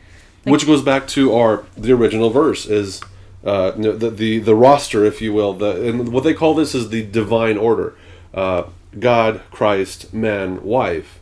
[0.44, 3.00] Which goes back to our the original verse is
[3.44, 5.52] uh, the, the the roster, if you will.
[5.52, 7.94] The and what they call this is the divine order:
[8.34, 8.64] uh,
[8.98, 11.18] God, Christ, man, wife.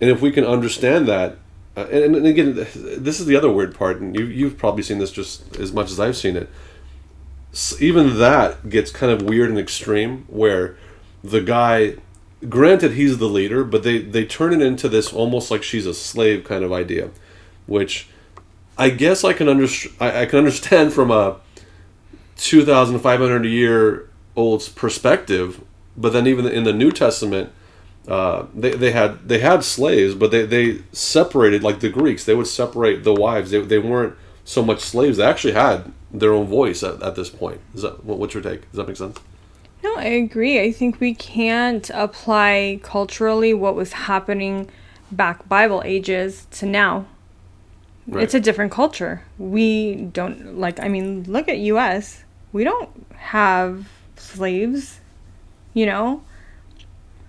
[0.00, 1.38] And if we can understand that,
[1.78, 4.98] uh, and, and again, this is the other weird part, and you you've probably seen
[4.98, 6.48] this just as much as I've seen it.
[7.78, 10.76] Even that gets kind of weird and extreme, where
[11.22, 11.94] the guy,
[12.48, 15.94] granted he's the leader, but they they turn it into this almost like she's a
[15.94, 17.10] slave kind of idea,
[17.66, 18.08] which
[18.76, 19.48] I guess I can
[20.00, 21.36] I, I can understand from a
[22.36, 25.60] two thousand five hundred year old's perspective,
[25.96, 27.52] but then even in the New Testament,
[28.08, 32.24] uh, they, they had they had slaves, but they, they separated like the Greeks.
[32.24, 33.50] They would separate the wives.
[33.50, 35.18] They, they weren't so much slaves.
[35.18, 37.60] They actually had their own voice at, at this point.
[37.74, 38.62] Is that what's your take?
[38.62, 39.18] Does that make sense?
[39.84, 40.60] No, I agree.
[40.60, 44.70] I think we can't apply culturally what was happening
[45.12, 47.06] back Bible ages to now.
[48.06, 48.24] Right.
[48.24, 49.22] It's a different culture.
[49.36, 52.24] We don't like I mean, look at US.
[52.52, 55.00] We don't have slaves,
[55.74, 56.22] you know?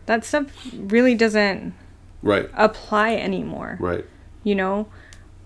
[0.09, 0.45] That stuff
[0.75, 1.71] really doesn't
[2.23, 2.49] Right.
[2.55, 3.77] apply anymore.
[3.79, 4.05] Right.
[4.43, 4.87] You know,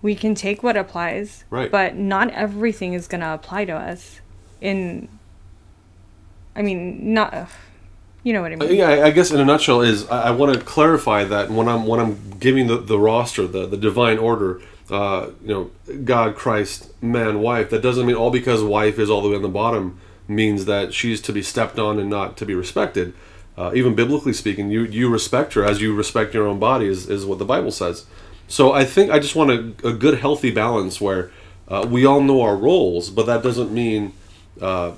[0.00, 1.70] we can take what applies, Right.
[1.70, 4.22] but not everything is going to apply to us
[4.62, 5.08] in
[6.56, 7.48] I mean, not
[8.22, 8.74] you know what I Uh, mean.
[8.76, 11.68] Yeah, I- I guess in a nutshell is I, I want to clarify that when
[11.68, 16.36] I'm when I'm giving the, the roster, the, the divine order, uh, you know, God,
[16.36, 17.68] Christ, man, wife.
[17.68, 20.94] That doesn't mean all because wife is all the way on the bottom means that
[20.94, 23.12] she's to be stepped on and not to be respected.
[23.56, 27.08] Uh, even biblically speaking, you you respect her as you respect your own body is,
[27.08, 28.04] is what the Bible says.
[28.48, 31.30] So I think I just want a, a good healthy balance where
[31.68, 34.12] uh, we all know our roles, but that doesn't mean
[34.60, 34.92] uh,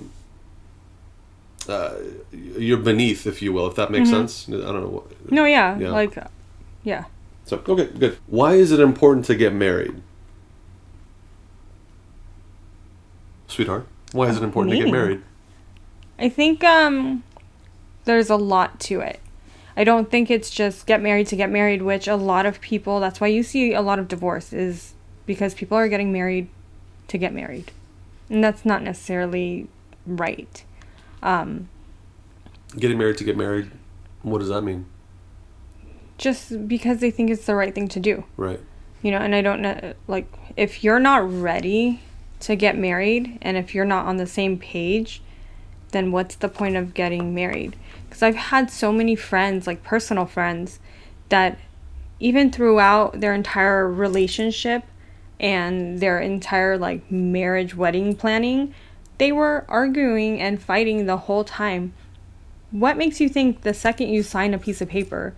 [1.68, 1.94] uh,
[2.32, 4.48] you're beneath, if you will, if that makes sense.
[4.48, 4.88] I don't know.
[4.88, 5.90] what- No, yeah, Yeah.
[5.90, 6.16] like
[6.82, 7.04] yeah.
[7.44, 8.16] So okay, good.
[8.26, 9.94] Why is it important to get married,
[13.48, 13.86] sweetheart?
[14.12, 15.22] Why is it important to get married?
[16.18, 17.22] I think um
[18.06, 19.20] there's a lot to it.
[19.76, 22.98] I don't think it's just get married to get married, which a lot of people
[22.98, 24.94] that's why you see a lot of divorce is
[25.26, 26.48] because people are getting married
[27.08, 27.70] to get married.
[28.30, 29.68] And that's not necessarily
[30.06, 30.64] right.
[31.22, 31.68] Um
[32.78, 33.70] Getting married to get married.
[34.22, 34.86] What does that mean?
[36.18, 38.24] just because they think it's the right thing to do.
[38.36, 38.60] Right.
[39.02, 42.00] You know, and I don't know like if you're not ready
[42.40, 45.22] to get married and if you're not on the same page,
[45.92, 47.76] then what's the point of getting married?
[48.16, 50.80] Because I've had so many friends, like personal friends,
[51.28, 51.58] that
[52.18, 54.84] even throughout their entire relationship
[55.38, 58.72] and their entire like marriage wedding planning,
[59.18, 61.92] they were arguing and fighting the whole time.
[62.70, 65.34] What makes you think the second you sign a piece of paper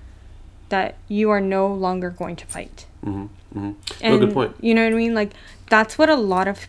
[0.68, 2.86] that you are no longer going to fight?
[3.04, 3.26] Mm-hmm.
[3.60, 4.54] No, And good point.
[4.60, 5.14] You know what I mean?
[5.14, 5.32] Like
[5.68, 6.68] that's what a lot of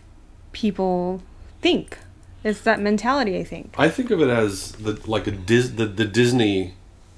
[0.50, 1.22] people
[1.60, 1.98] think.
[2.42, 3.74] It's that mentality, I think.
[3.76, 6.74] I think of it as the like a Dis, the, the Disney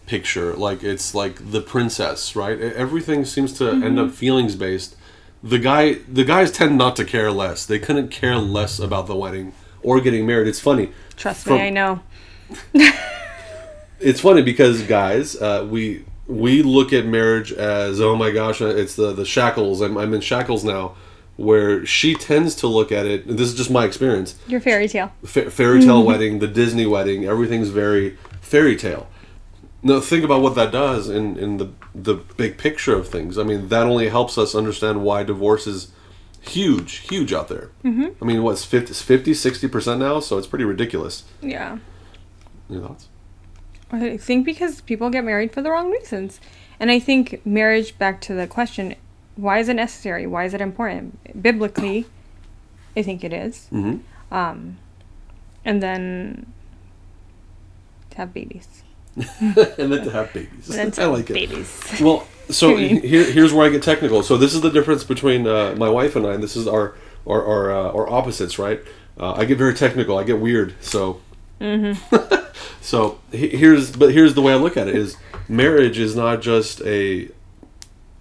[0.06, 0.54] picture.
[0.54, 2.60] Like it's like the princess, right?
[2.60, 4.96] Everything seems to end up feelings based.
[5.42, 7.66] The guy, the guys tend not to care less.
[7.66, 10.48] They couldn't care less about the wedding or getting married.
[10.48, 10.92] It's funny.
[11.16, 12.00] Trust From- me, I know.
[14.02, 18.66] It's funny because guys, uh, we we look at marriage as oh my gosh, uh,
[18.66, 19.80] it's the the shackles.
[19.80, 20.96] I'm, I'm in shackles now.
[21.36, 23.26] Where she tends to look at it.
[23.26, 24.36] This is just my experience.
[24.46, 25.12] Your fairy tale.
[25.24, 29.08] Fa- fairy tale wedding, the Disney wedding, everything's very fairy tale.
[29.82, 33.38] Now think about what that does in, in the the big picture of things.
[33.38, 35.92] I mean, that only helps us understand why divorce is
[36.42, 37.70] huge, huge out there.
[37.84, 38.22] Mm-hmm.
[38.22, 40.20] I mean, what's 50, 50 60% now?
[40.20, 41.24] So it's pretty ridiculous.
[41.40, 41.78] Yeah.
[42.68, 43.08] Your thoughts?
[43.90, 46.40] I think because people get married for the wrong reasons.
[46.80, 48.94] And I think marriage, back to the question,
[49.36, 50.26] why is it necessary?
[50.26, 51.42] Why is it important?
[51.42, 52.06] Biblically,
[52.96, 53.68] I think it is.
[53.72, 54.34] Mm-hmm.
[54.34, 54.78] Um,
[55.64, 56.52] and then
[58.10, 58.82] to have babies.
[59.16, 59.54] and
[59.92, 60.68] then to have babies.
[60.68, 61.34] And then to I like it.
[61.34, 62.00] babies.
[62.00, 64.22] Well, so here, here's where I get technical.
[64.22, 66.34] So this is the difference between uh, my wife and I.
[66.34, 66.94] And this is our
[67.26, 68.80] our our, uh, our opposites, right?
[69.18, 70.18] Uh, I get very technical.
[70.18, 70.74] I get weird.
[70.80, 71.20] So
[72.80, 75.16] so here's but here's the way I look at it: is
[75.48, 77.28] marriage is not just a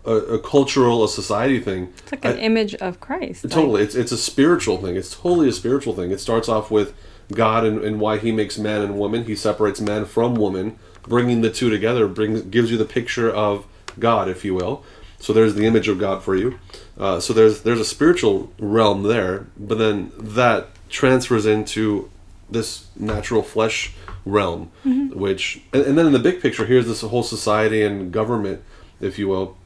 [0.06, 1.94] a, a cultural, a society thing.
[2.04, 3.44] It's like an I- image of Christ.
[3.44, 4.96] like- Totally, it's it's a spiritual thing.
[4.96, 6.12] It's totally a spiritual thing.
[6.12, 6.94] It starts off with
[7.32, 9.26] God and, and why He makes man and woman.
[9.26, 13.66] He separates man from woman, bringing the two together brings gives you the picture of
[14.00, 14.84] God, if you will.
[15.20, 16.58] So there's the image of God for you.
[16.98, 22.10] Uh, so there's there's a spiritual realm there, but then that transfers into
[22.50, 23.94] this natural flesh
[24.26, 28.62] realm, which and, and then in the big picture, here's this whole society and government,
[29.00, 29.58] if you will,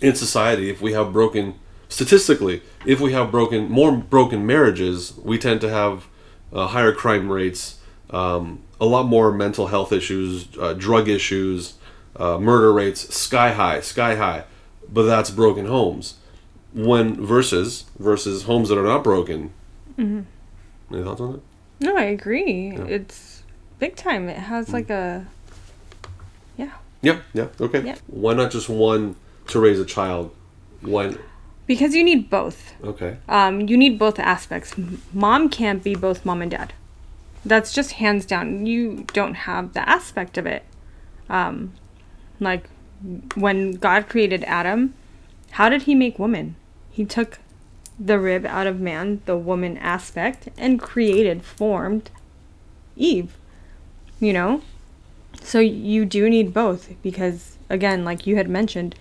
[0.00, 1.54] in society, if we have broken,
[1.88, 6.06] statistically, if we have broken more broken marriages, we tend to have
[6.52, 11.74] uh, higher crime rates, um, a lot more mental health issues, uh, drug issues,
[12.16, 14.44] uh, murder rates, sky high, sky high.
[14.92, 16.14] But that's broken homes.
[16.72, 19.52] When versus versus homes that are not broken.
[19.98, 20.24] Any
[20.90, 21.42] thoughts on that?
[21.80, 22.76] No, I agree.
[22.76, 23.42] It's
[23.78, 24.28] big time.
[24.28, 25.26] It has like a.
[26.56, 26.72] Yeah.
[27.02, 27.82] Yeah, yeah, okay.
[27.82, 27.96] Yeah.
[28.06, 29.16] Why not just one
[29.48, 30.34] to raise a child?
[30.80, 31.18] One,
[31.66, 32.72] Because you need both.
[32.82, 33.18] okay.
[33.28, 34.74] Um, you need both aspects.
[35.12, 36.72] Mom can't be both mom and dad.
[37.44, 38.66] That's just hands down.
[38.66, 40.64] You don't have the aspect of it.
[41.28, 41.72] Um,
[42.38, 42.68] like
[43.34, 44.94] when God created Adam,
[45.52, 46.56] how did he make woman?
[46.90, 47.38] He took
[47.98, 52.10] the rib out of man, the woman aspect, and created, formed
[52.96, 53.36] Eve.
[54.18, 54.62] You know?
[55.42, 58.94] So you do need both because, again, like you had mentioned,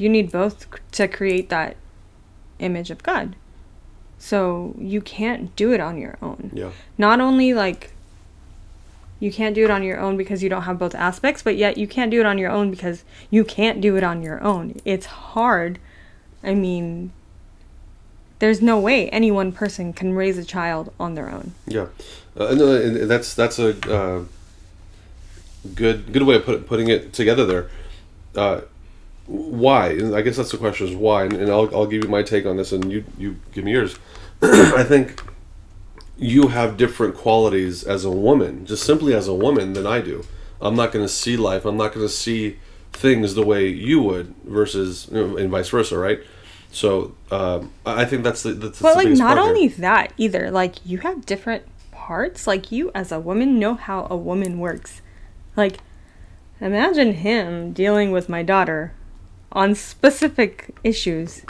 [0.00, 1.76] you need both to create that
[2.58, 3.36] image of God.
[4.18, 6.50] So you can't do it on your own.
[6.54, 6.70] Yeah.
[6.98, 7.92] Not only like
[9.18, 11.76] you can't do it on your own because you don't have both aspects, but yet
[11.76, 14.80] you can't do it on your own because you can't do it on your own.
[14.84, 15.78] It's hard.
[16.42, 17.12] I mean,
[18.38, 21.52] there's no way any one person can raise a child on their own.
[21.66, 21.88] Yeah,
[22.38, 24.24] uh, and, uh, and that's that's a uh,
[25.74, 27.70] good good way of put, putting it together there.
[28.34, 28.62] Uh,
[29.30, 29.90] why?
[29.90, 31.24] And I guess that's the question: is why?
[31.24, 33.72] And, and I'll I'll give you my take on this, and you you give me
[33.72, 33.96] yours.
[34.42, 35.22] I think
[36.16, 40.24] you have different qualities as a woman, just simply as a woman, than I do.
[40.60, 41.64] I'm not going to see life.
[41.64, 42.58] I'm not going to see
[42.92, 46.20] things the way you would, versus you know, and vice versa, right?
[46.72, 49.48] So um, I think that's the that's, But the like not part here.
[49.48, 52.46] only that either, like you have different parts.
[52.48, 55.02] Like you as a woman know how a woman works.
[55.56, 55.78] Like
[56.60, 58.92] imagine him dealing with my daughter
[59.52, 61.42] on specific issues.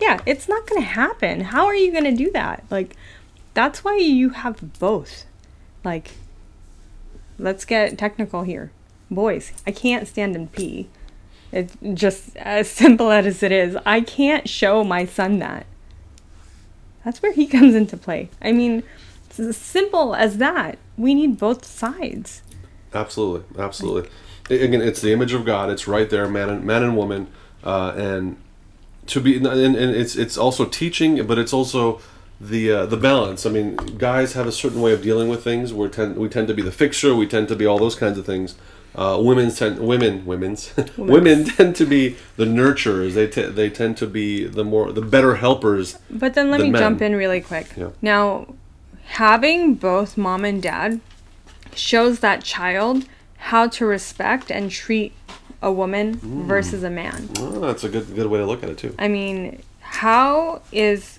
[0.00, 1.40] Yeah, it's not going to happen.
[1.42, 2.64] How are you going to do that?
[2.70, 2.96] Like
[3.54, 5.24] that's why you have both.
[5.84, 6.12] Like
[7.38, 8.70] let's get technical here.
[9.10, 10.88] Boys, I can't stand and pee.
[11.52, 13.76] It's just as simple as it is.
[13.84, 15.66] I can't show my son that.
[17.04, 18.30] That's where he comes into play.
[18.40, 18.82] I mean,
[19.26, 20.78] it's as simple as that.
[20.96, 22.42] We need both sides.
[22.94, 24.10] Absolutely, absolutely.
[24.50, 25.70] A- Again, it's the image of God.
[25.70, 27.28] It's right there, man and man and woman,
[27.64, 28.36] uh, and
[29.06, 32.00] to be and, and it's it's also teaching, but it's also
[32.40, 33.46] the uh, the balance.
[33.46, 35.72] I mean, guys have a certain way of dealing with things.
[35.72, 37.14] We tend we tend to be the fixer.
[37.14, 38.56] We tend to be all those kinds of things.
[38.94, 43.14] Uh, women tend women women's women tend to be the nurturers.
[43.14, 45.98] They te- they tend to be the more the better helpers.
[46.10, 46.80] But then let me men.
[46.80, 47.68] jump in really quick.
[47.76, 47.90] Yeah.
[48.02, 48.54] Now,
[49.04, 51.00] having both mom and dad
[51.74, 53.06] shows that child
[53.36, 55.12] how to respect and treat
[55.62, 56.44] a woman Mm.
[56.46, 57.28] versus a man.
[57.38, 58.94] Oh, that's a good good way to look at it too.
[58.98, 61.18] I mean, how is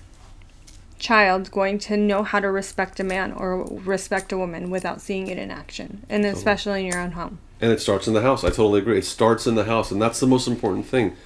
[0.98, 5.26] child going to know how to respect a man or respect a woman without seeing
[5.28, 7.38] it in action, and especially in your own home?
[7.60, 8.44] And it starts in the house.
[8.44, 8.98] I totally agree.
[8.98, 11.16] It starts in the house, and that's the most important thing.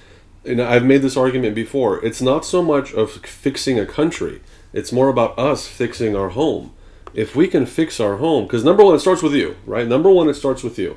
[0.45, 2.03] And I've made this argument before.
[2.05, 4.41] It's not so much of fixing a country.
[4.71, 6.71] It's more about us fixing our home.
[7.15, 9.87] if we can fix our home, because number one, it starts with you, right?
[9.87, 10.95] Number one, it starts with you.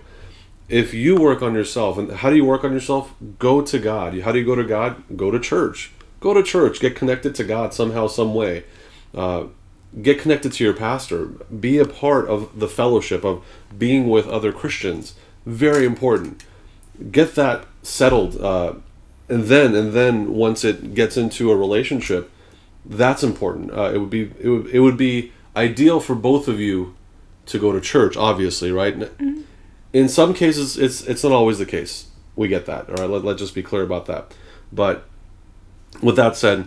[0.68, 3.14] If you work on yourself, and how do you work on yourself?
[3.38, 4.18] Go to God.
[4.20, 5.02] How do you go to God?
[5.16, 5.92] Go to church.
[6.20, 6.80] Go to church.
[6.80, 8.64] Get connected to God somehow, some way.
[9.14, 9.44] Uh,
[10.00, 11.26] get connected to your pastor.
[11.26, 13.44] Be a part of the fellowship of
[13.76, 15.14] being with other Christians.
[15.44, 16.44] Very important.
[17.10, 18.74] Get that settled, uh,
[19.28, 22.30] and then and then once it gets into a relationship,
[22.86, 23.72] that's important.
[23.72, 26.94] Uh, it would be it would, it would be ideal for both of you
[27.46, 28.16] to go to church.
[28.16, 29.10] Obviously, right?
[29.92, 32.06] In some cases, it's it's not always the case.
[32.34, 32.88] We get that.
[32.88, 33.10] All right.
[33.10, 34.34] Let, let's just be clear about that.
[34.72, 35.04] But
[36.02, 36.66] with that said,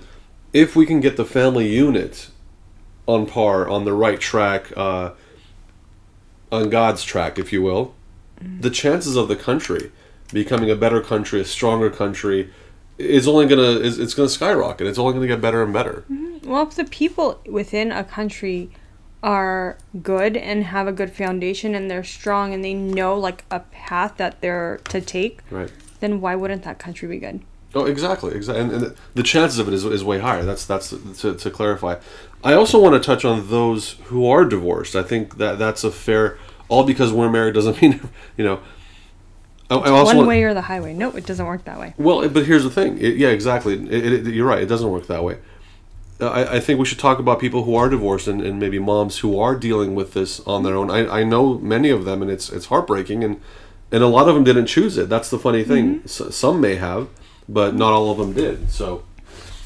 [0.53, 2.29] if we can get the family unit
[3.07, 5.11] on par, on the right track, uh,
[6.51, 7.95] on God's track, if you will,
[8.59, 9.91] the chances of the country
[10.31, 12.51] becoming a better country, a stronger country,
[12.97, 14.87] is only gonna is it's gonna skyrocket.
[14.87, 16.05] It's only gonna get better and better.
[16.43, 18.69] Well, if the people within a country
[19.25, 23.59] are good and have a good foundation and they're strong and they know like a
[23.59, 25.71] path that they're to take, Right.
[25.99, 27.41] then why wouldn't that country be good?
[27.73, 30.45] Oh, exactly, exactly, and, and the chances of it is, is way higher.
[30.45, 31.95] That's that's to, to clarify.
[32.43, 34.95] I also want to touch on those who are divorced.
[34.95, 36.37] I think that that's a fair.
[36.69, 37.99] All because we're married doesn't mean,
[38.37, 38.59] you know.
[39.69, 40.93] I, I also One want- way or the highway.
[40.93, 41.95] No, it doesn't work that way.
[41.97, 42.97] Well, but here's the thing.
[42.99, 43.73] It, yeah, exactly.
[43.73, 44.61] It, it, you're right.
[44.61, 45.39] It doesn't work that way.
[46.19, 49.19] I, I think we should talk about people who are divorced and, and maybe moms
[49.19, 50.89] who are dealing with this on their own.
[50.89, 53.41] I, I know many of them, and it's it's heartbreaking, and
[53.91, 55.09] and a lot of them didn't choose it.
[55.09, 56.01] That's the funny thing.
[56.05, 57.09] S- some may have,
[57.47, 58.71] but not all of them did.
[58.71, 59.03] So.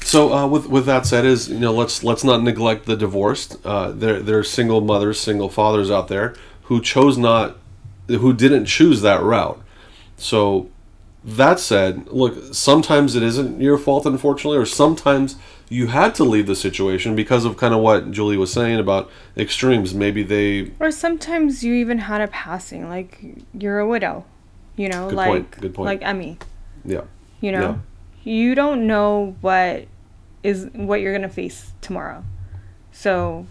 [0.02, 3.58] So uh, with with that said, is you know let's let's not neglect the divorced.
[3.64, 6.34] Uh, there there are single mothers, single fathers out there
[6.64, 7.58] who chose not,
[8.08, 9.60] who didn't choose that route.
[10.16, 10.70] So
[11.22, 15.36] that said, look, sometimes it isn't your fault, unfortunately, or sometimes
[15.72, 19.08] you had to leave the situation because of kind of what Julie was saying about
[19.36, 19.94] extremes.
[19.94, 20.72] Maybe they.
[20.80, 23.18] Or sometimes you even had a passing, like
[23.54, 24.24] you're a widow,
[24.76, 25.86] you know, Good like point, good point.
[25.86, 26.38] like Emmy,
[26.84, 27.02] Yeah.
[27.40, 27.80] you know.
[28.24, 29.86] You don't know what
[30.42, 32.24] is what you're gonna face tomorrow.
[32.92, 33.46] So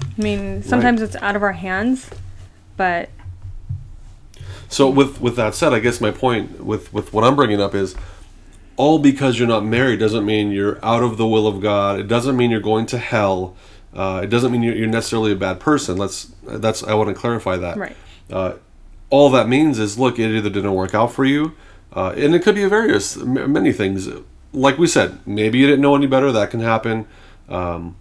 [0.00, 2.08] I mean, sometimes it's out of our hands,
[2.76, 3.10] but
[4.68, 7.74] So with with that said, I guess my point with with what I'm bringing up
[7.74, 7.94] is
[8.76, 11.98] all because you're not married doesn't mean you're out of the will of God.
[11.98, 13.56] It doesn't mean you're going to hell.
[13.94, 15.96] Uh, it doesn't mean you're, you're necessarily a bad person.
[15.96, 17.76] Let's that's I want to clarify that.
[17.76, 17.96] Right.
[18.30, 18.54] Uh,
[19.08, 21.54] all that means is look, it either didn't work out for you,
[21.92, 24.08] uh, and it could be various many things.
[24.52, 26.32] Like we said, maybe you didn't know any better.
[26.32, 27.06] That can happen.
[27.48, 27.96] Um,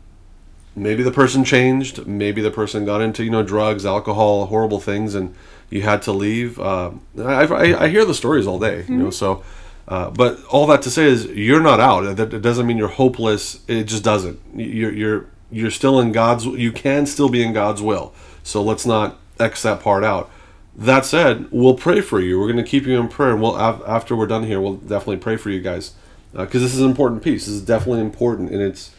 [0.76, 2.06] maybe the person changed.
[2.06, 5.34] Maybe the person got into you know drugs, alcohol, horrible things, and
[5.70, 6.60] you had to leave.
[6.60, 9.10] Um, I, I, I hear the stories all day, you know.
[9.10, 9.44] So,
[9.88, 12.16] uh, but all that to say is you're not out.
[12.18, 13.62] That it doesn't mean you're hopeless.
[13.68, 14.40] It just doesn't.
[14.56, 16.46] You're you're you're still in God's.
[16.46, 18.14] You can still be in God's will.
[18.44, 20.32] So let's not x that part out.
[20.78, 22.38] That said, we'll pray for you.
[22.40, 24.76] We're going to keep you in prayer, and we'll af- after we're done here, we'll
[24.76, 25.94] definitely pray for you guys
[26.34, 27.46] because this is an important piece.
[27.46, 28.92] This is definitely important, and it's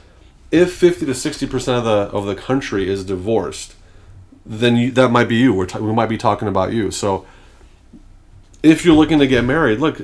[0.50, 3.74] if 50 to 60 percent of the of the country is divorced
[4.44, 7.26] then you, that might be you We're ta- we might be talking about you so
[8.62, 10.00] if you're looking to get married look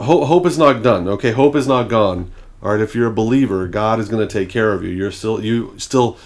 [0.00, 1.32] hope, hope is not done okay?
[1.32, 2.30] Hope is not gone.
[2.62, 4.90] All right if you're a believer god is going to take care of you.
[4.90, 6.18] You're still you still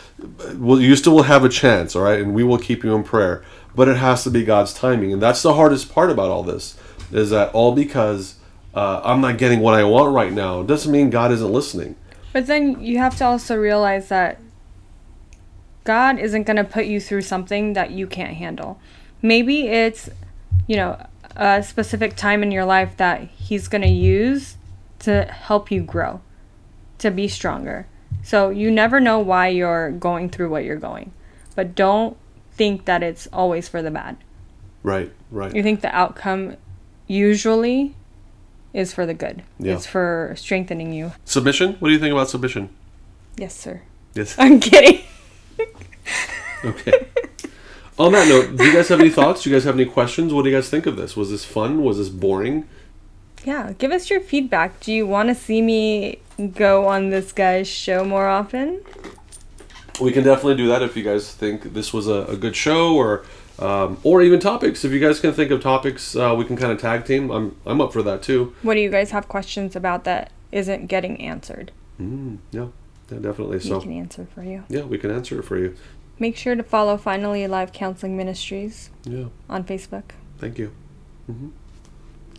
[0.57, 2.21] well you still will have a chance all right?
[2.21, 3.45] And we will keep you in prayer.
[3.75, 5.13] But it has to be god's timing.
[5.13, 6.77] And that's the hardest part about all this
[7.13, 8.37] is that all because
[8.75, 11.97] uh, i'm not getting what i want right now doesn't mean god isn't listening.
[12.33, 14.41] But then you have to also realize that
[15.85, 18.81] God isn't going to put you through something that you can't handle.
[19.23, 20.09] Maybe it's,
[20.67, 21.07] you know,
[21.37, 24.57] a specific time in your life that he's going to use
[25.01, 26.21] to help you grow,
[26.99, 27.87] to be stronger.
[28.23, 31.13] So you never know why you're going through what you're going.
[31.55, 32.17] But don't
[32.53, 34.17] think that it's always for the bad.
[34.83, 36.57] right right You think the outcome
[37.07, 37.95] usually
[38.73, 39.43] is for the good.
[39.59, 39.75] Yeah.
[39.75, 41.13] It's for strengthening you.
[41.25, 41.75] Submission?
[41.75, 42.71] What do you think about submission?
[43.37, 43.83] Yes, sir.
[44.15, 44.37] Yes.
[44.39, 45.03] I'm kidding.
[46.65, 47.07] Okay.
[47.99, 49.43] On that note, do you guys have any thoughts?
[49.43, 50.33] Do you guys have any questions?
[50.35, 51.17] What do you guys think of this?
[51.17, 51.83] Was this fun?
[51.83, 52.69] Was this boring?
[53.45, 54.81] Yeah, give us your feedback.
[54.81, 56.19] Do you want to see me
[56.55, 58.83] go on this guy's show more often?
[60.01, 62.97] We can definitely do that if you guys think this was a, a good show,
[62.97, 63.25] or
[63.61, 64.85] um, or even topics.
[64.85, 67.31] If you guys can think of topics, uh, we can kind of tag team.
[67.31, 68.57] I'm I'm up for that too.
[68.63, 71.71] What do you guys have questions about that isn't getting answered?
[72.01, 72.67] Mm, yeah,
[73.09, 73.59] yeah, definitely.
[73.59, 74.65] we So we can answer for you.
[74.69, 75.77] yeah, we can answer it for you.
[76.19, 80.05] Make sure to follow Finally Alive Counseling Ministries Yeah, on Facebook.
[80.39, 80.73] thank you.
[81.27, 81.49] hmm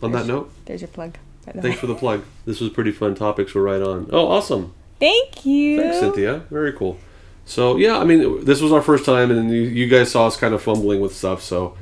[0.02, 1.16] On that note, There's your plug.
[1.44, 1.74] the thanks way.
[1.76, 2.22] for the plug.
[2.46, 3.14] This was pretty fun.
[3.14, 4.08] Topics were right on.
[4.12, 4.72] Oh, awesome.
[4.98, 5.80] Thank you.
[5.80, 6.38] Thanks, Cynthia.
[6.50, 6.98] Very cool.
[7.44, 10.36] So yeah, I mean, this was our first time, and you, you guys saw us
[10.36, 11.42] kind of fumbling with stuff.
[11.42, 11.76] So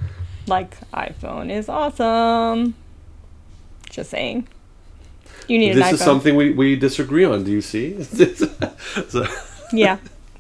[0.47, 2.75] Like iPhone is awesome.
[3.89, 4.49] Just saying.
[5.49, 7.45] You need this an is something we, we disagree on.
[7.45, 8.03] Do you see?
[9.09, 9.27] so,
[9.73, 9.99] Yeah.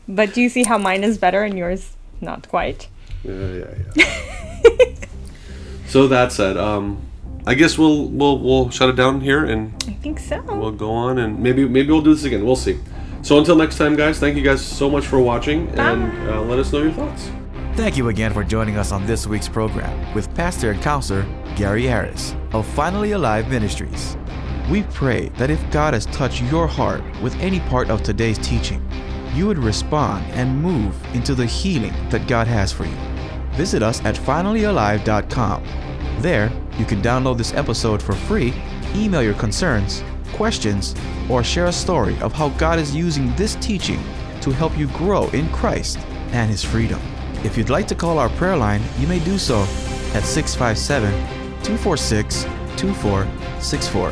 [0.08, 2.88] But do you see how mine is better and yours not quite?
[3.24, 4.94] yeah, yeah, yeah.
[5.88, 7.00] so that said, um,
[7.46, 10.42] I guess we'll we'll we'll shut it down here, and I think so.
[10.42, 12.44] we'll go on, and maybe maybe we'll do this again.
[12.44, 12.78] We'll see.
[13.22, 14.18] So until next time, guys.
[14.18, 17.30] Thank you guys so much for watching, and uh, let us know your thoughts.
[17.74, 21.26] Thank you again for joining us on this week's program with pastor and counselor
[21.56, 24.16] Gary Aris of Finally Alive Ministries.
[24.70, 28.86] We pray that if God has touched your heart with any part of today's teaching,
[29.34, 32.96] you would respond and move into the healing that God has for you.
[33.52, 35.64] Visit us at finallyalive.com.
[36.18, 38.54] There, you can download this episode for free,
[38.94, 40.94] email your concerns, questions,
[41.28, 44.02] or share a story of how God is using this teaching
[44.40, 45.98] to help you grow in Christ
[46.32, 47.00] and His freedom.
[47.44, 49.60] If you'd like to call our prayer line, you may do so
[50.14, 51.12] at 657
[51.62, 52.44] 246
[52.76, 54.10] 2464.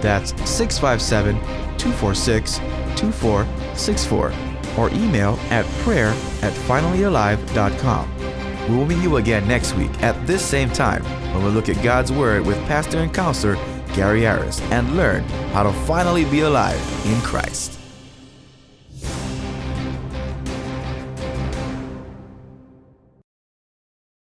[0.00, 1.38] That's 657
[1.78, 2.58] 246
[2.96, 4.45] 2464.
[4.78, 6.08] Or email at prayer
[6.42, 8.12] at finallyalive.com.
[8.68, 11.82] We will meet you again next week at this same time when we look at
[11.84, 13.56] God's Word with pastor and counselor
[13.94, 15.22] Gary Aris and learn
[15.52, 17.75] how to finally be alive in Christ.